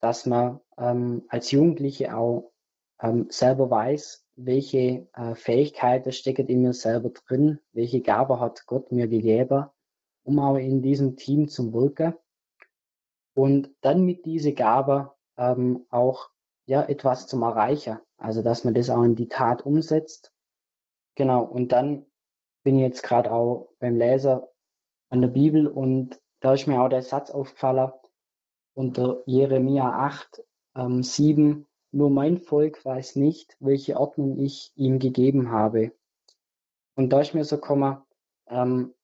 [0.00, 2.52] dass man ähm, als Jugendliche auch
[3.00, 8.92] ähm, selber weiß, welche äh, Fähigkeiten stecken in mir selber drin, welche Gabe hat Gott
[8.92, 9.66] mir gegeben,
[10.22, 12.14] um auch in diesem Team zu wirken.
[13.34, 16.30] Und dann mit dieser Gabe ähm, auch
[16.66, 17.98] ja, etwas zum Erreichen.
[18.16, 20.32] Also, dass man das auch in die Tat umsetzt.
[21.14, 21.44] Genau.
[21.44, 22.06] Und dann
[22.62, 24.48] bin ich jetzt gerade auch beim Leser
[25.10, 27.92] an der Bibel und da ist mir auch der Satz aufgefallen
[28.74, 30.44] unter Jeremia 8,
[30.76, 31.66] ähm, 7.
[31.90, 35.92] Nur mein Volk weiß nicht, welche Ordnung ich ihm gegeben habe.
[36.94, 37.98] Und da ist mir so gekommen,
[38.48, 38.94] ähm,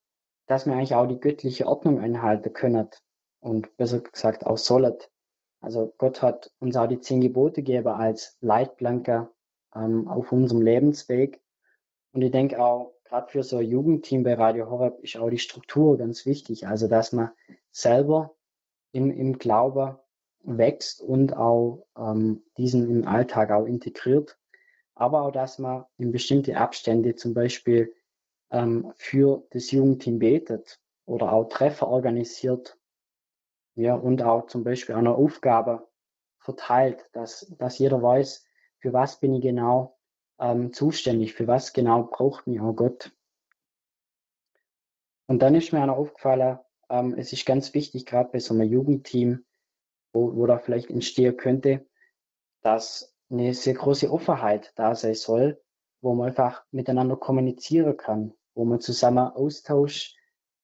[0.47, 2.89] dass wir eigentlich auch die göttliche Ordnung einhalten können
[3.41, 4.97] und besser gesagt auch sollen.
[5.61, 9.31] Also Gott hat uns auch die zehn Gebote gegeben als Leitplanke
[9.75, 11.41] ähm, auf unserem Lebensweg.
[12.13, 15.39] Und ich denke auch, gerade für so ein Jugendteam bei Radio Horeb ist auch die
[15.39, 16.67] Struktur ganz wichtig.
[16.67, 17.31] Also, dass man
[17.71, 18.35] selber
[18.93, 20.04] im, im Glaube
[20.45, 24.39] wächst und auch ähm, diesen im Alltag auch integriert.
[24.95, 27.95] Aber auch, dass man in bestimmte Abstände zum Beispiel
[28.51, 32.79] ähm, für das Jugendteam betet oder auch Treffer organisiert
[33.75, 35.89] ja, und auch zum Beispiel eine Aufgabe
[36.39, 38.45] verteilt, dass, dass jeder weiß,
[38.79, 39.99] für was bin ich genau
[40.39, 43.13] ähm, zuständig, für was genau braucht mich auch Gott.
[45.27, 46.59] Und dann ist mir auch aufgefallen,
[46.91, 49.45] ähm, es ist ganz wichtig, gerade bei so einem Jugendteam,
[50.15, 51.85] wo, wo da vielleicht entstehen könnte,
[52.63, 55.61] dass eine sehr große Offenheit da sein soll,
[56.01, 60.15] wo man einfach miteinander kommunizieren kann, wo man zusammen Austausch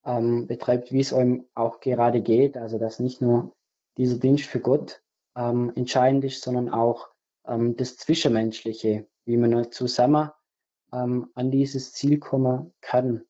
[0.05, 2.57] ähm, betreibt, wie es einem auch gerade geht.
[2.57, 3.55] Also dass nicht nur
[3.97, 5.03] dieser Dienst für Gott
[5.37, 7.09] ähm, entscheidend ist, sondern auch
[7.47, 10.31] ähm, das Zwischenmenschliche, wie man zusammen
[10.93, 13.25] ähm, an dieses Ziel kommen kann.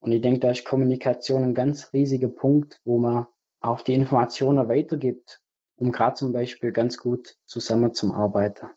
[0.00, 3.26] Und ich denke, da ist Kommunikation ein ganz riesiger Punkt, wo man
[3.60, 5.40] auch die Informationen weitergibt,
[5.76, 8.68] um gerade zum Beispiel ganz gut zusammen zum Arbeiten.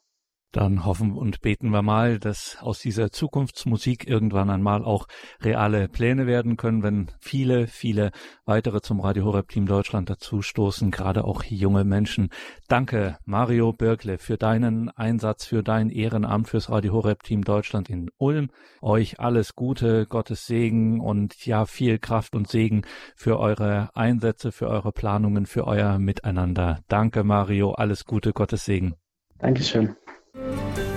[0.55, 5.09] Dann hoffen und beten wir mal, dass aus dieser Zukunftsmusik irgendwann einmal auch
[5.41, 8.11] reale Pläne werden können, wenn viele, viele
[8.45, 12.29] weitere zum Radio Horeb Team Deutschland dazustoßen, gerade auch junge Menschen.
[12.69, 18.09] Danke, Mario Birkle, für deinen Einsatz, für dein Ehrenamt fürs Radio Horeb Team Deutschland in
[18.17, 18.49] Ulm.
[18.81, 22.83] Euch alles Gute, Gottes Segen und ja, viel Kraft und Segen
[23.17, 26.79] für eure Einsätze, für eure Planungen, für euer Miteinander.
[26.87, 27.73] Danke, Mario.
[27.73, 28.95] Alles Gute, Gottes Segen.
[29.37, 29.97] Dankeschön.
[30.35, 30.94] Thank you.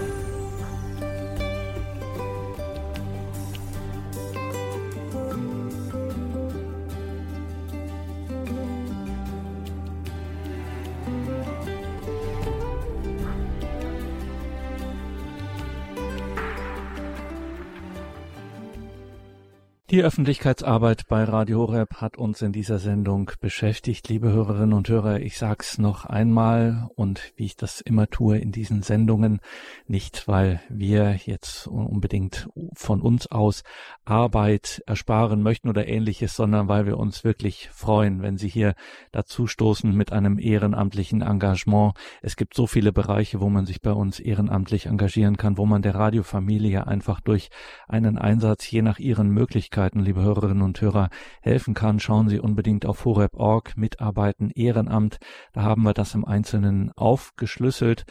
[19.91, 25.21] Die Öffentlichkeitsarbeit bei Radio Horeb hat uns in dieser Sendung beschäftigt, liebe Hörerinnen und Hörer.
[25.21, 29.41] Ich sag's noch einmal und wie ich das immer tue in diesen Sendungen,
[29.87, 33.63] nicht weil wir jetzt unbedingt von uns aus
[34.05, 38.75] Arbeit ersparen möchten oder ähnliches, sondern weil wir uns wirklich freuen, wenn Sie hier
[39.11, 41.95] dazu stoßen mit einem ehrenamtlichen Engagement.
[42.21, 45.81] Es gibt so viele Bereiche, wo man sich bei uns ehrenamtlich engagieren kann, wo man
[45.81, 47.49] der Radiofamilie einfach durch
[47.89, 51.09] einen Einsatz je nach ihren Möglichkeiten Möglichkeiten, liebe Hörerinnen und Hörer,
[51.41, 55.19] helfen kann, schauen Sie unbedingt auf horeb.org, Mitarbeiten, Ehrenamt.
[55.53, 58.05] Da haben wir das im Einzelnen aufgeschlüsselt.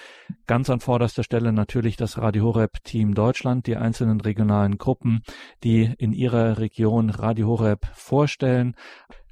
[0.46, 5.24] Ganz an vorderster Stelle natürlich das Radio Horeb Team Deutschland, die einzelnen regionalen Gruppen,
[5.66, 8.74] die in ihrer Region Radio Horeb vorstellen.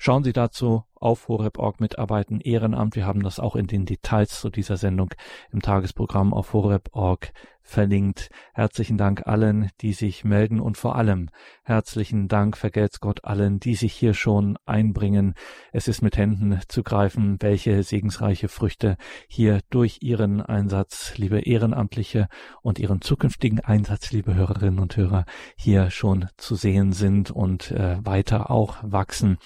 [0.06, 2.96] Schauen Sie dazu auf horeb.org mitarbeiten, Ehrenamt.
[2.96, 5.10] Wir haben das auch in den Details zu dieser Sendung
[5.52, 7.32] im Tagesprogramm auf horeb.org
[7.66, 8.30] verlinkt.
[8.54, 11.30] Herzlichen Dank allen, die sich melden und vor allem
[11.64, 15.34] herzlichen Dank, vergelt's Gott allen, die sich hier schon einbringen.
[15.72, 18.98] Es ist mit Händen zu greifen, welche segensreiche Früchte
[19.28, 22.28] hier durch Ihren Einsatz, liebe Ehrenamtliche
[22.62, 25.26] und Ihren zukünftigen Einsatz, liebe Hörerinnen und Hörer,
[25.58, 29.38] hier schon zu sehen sind und äh, weiter auch wachsen.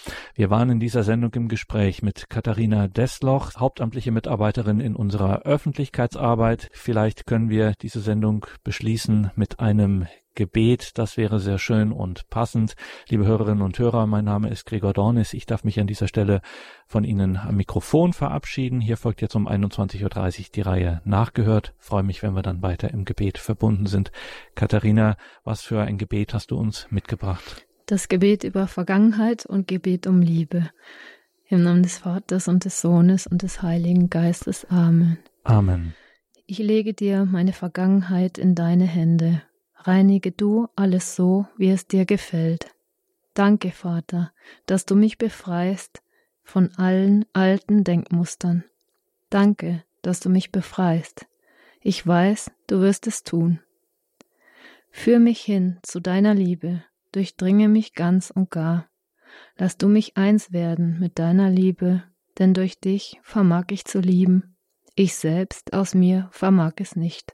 [0.50, 6.72] Wir waren in dieser Sendung im Gespräch mit Katharina Desloch, hauptamtliche Mitarbeiterin in unserer Öffentlichkeitsarbeit.
[6.74, 10.98] Vielleicht können wir diese Sendung beschließen mit einem Gebet.
[10.98, 12.76] Das wäre sehr schön und passend.
[13.10, 15.34] Liebe Hörerinnen und Hörer, mein Name ist Gregor Dornis.
[15.34, 16.42] Ich darf mich an dieser Stelle
[16.88, 18.82] von Ihnen am Mikrofon verabschieden.
[18.82, 21.76] Hier folgt jetzt um 21.30 Uhr die Reihe Nachgehört.
[21.78, 24.12] freue mich, wenn wir dann weiter im Gebet verbunden sind.
[24.56, 27.69] Katharina, was für ein Gebet hast du uns mitgebracht?
[27.90, 30.70] Das Gebet über Vergangenheit und Gebet um Liebe.
[31.48, 34.64] Im Namen des Vaters und des Sohnes und des Heiligen Geistes.
[34.66, 35.18] Amen.
[35.44, 35.96] Amen.
[36.46, 39.42] Ich lege dir meine Vergangenheit in deine Hände.
[39.74, 42.68] Reinige du alles so, wie es dir gefällt.
[43.34, 44.34] Danke, Vater,
[44.68, 46.04] dass du mich befreist
[46.44, 48.66] von allen alten Denkmustern.
[49.32, 51.26] Danke, dass du mich befreist.
[51.82, 53.62] Ich weiß, du wirst es tun.
[54.92, 58.90] Führ mich hin zu deiner Liebe, durchdringe mich ganz und gar.
[59.58, 62.04] Lass du mich eins werden mit deiner Liebe,
[62.38, 64.56] denn durch dich vermag ich zu lieben
[65.00, 67.34] ich selbst aus mir vermag es nicht.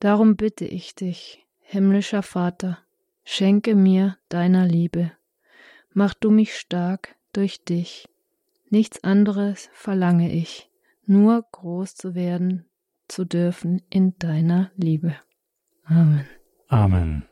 [0.00, 2.78] Darum bitte ich dich, himmlischer Vater,
[3.22, 5.12] schenke mir deiner Liebe.
[5.92, 8.08] Mach du mich stark durch dich.
[8.68, 10.68] Nichts anderes verlange ich,
[11.06, 12.66] nur groß zu werden,
[13.06, 15.14] zu dürfen in deiner Liebe.
[15.84, 16.26] Amen.
[16.66, 17.29] Amen.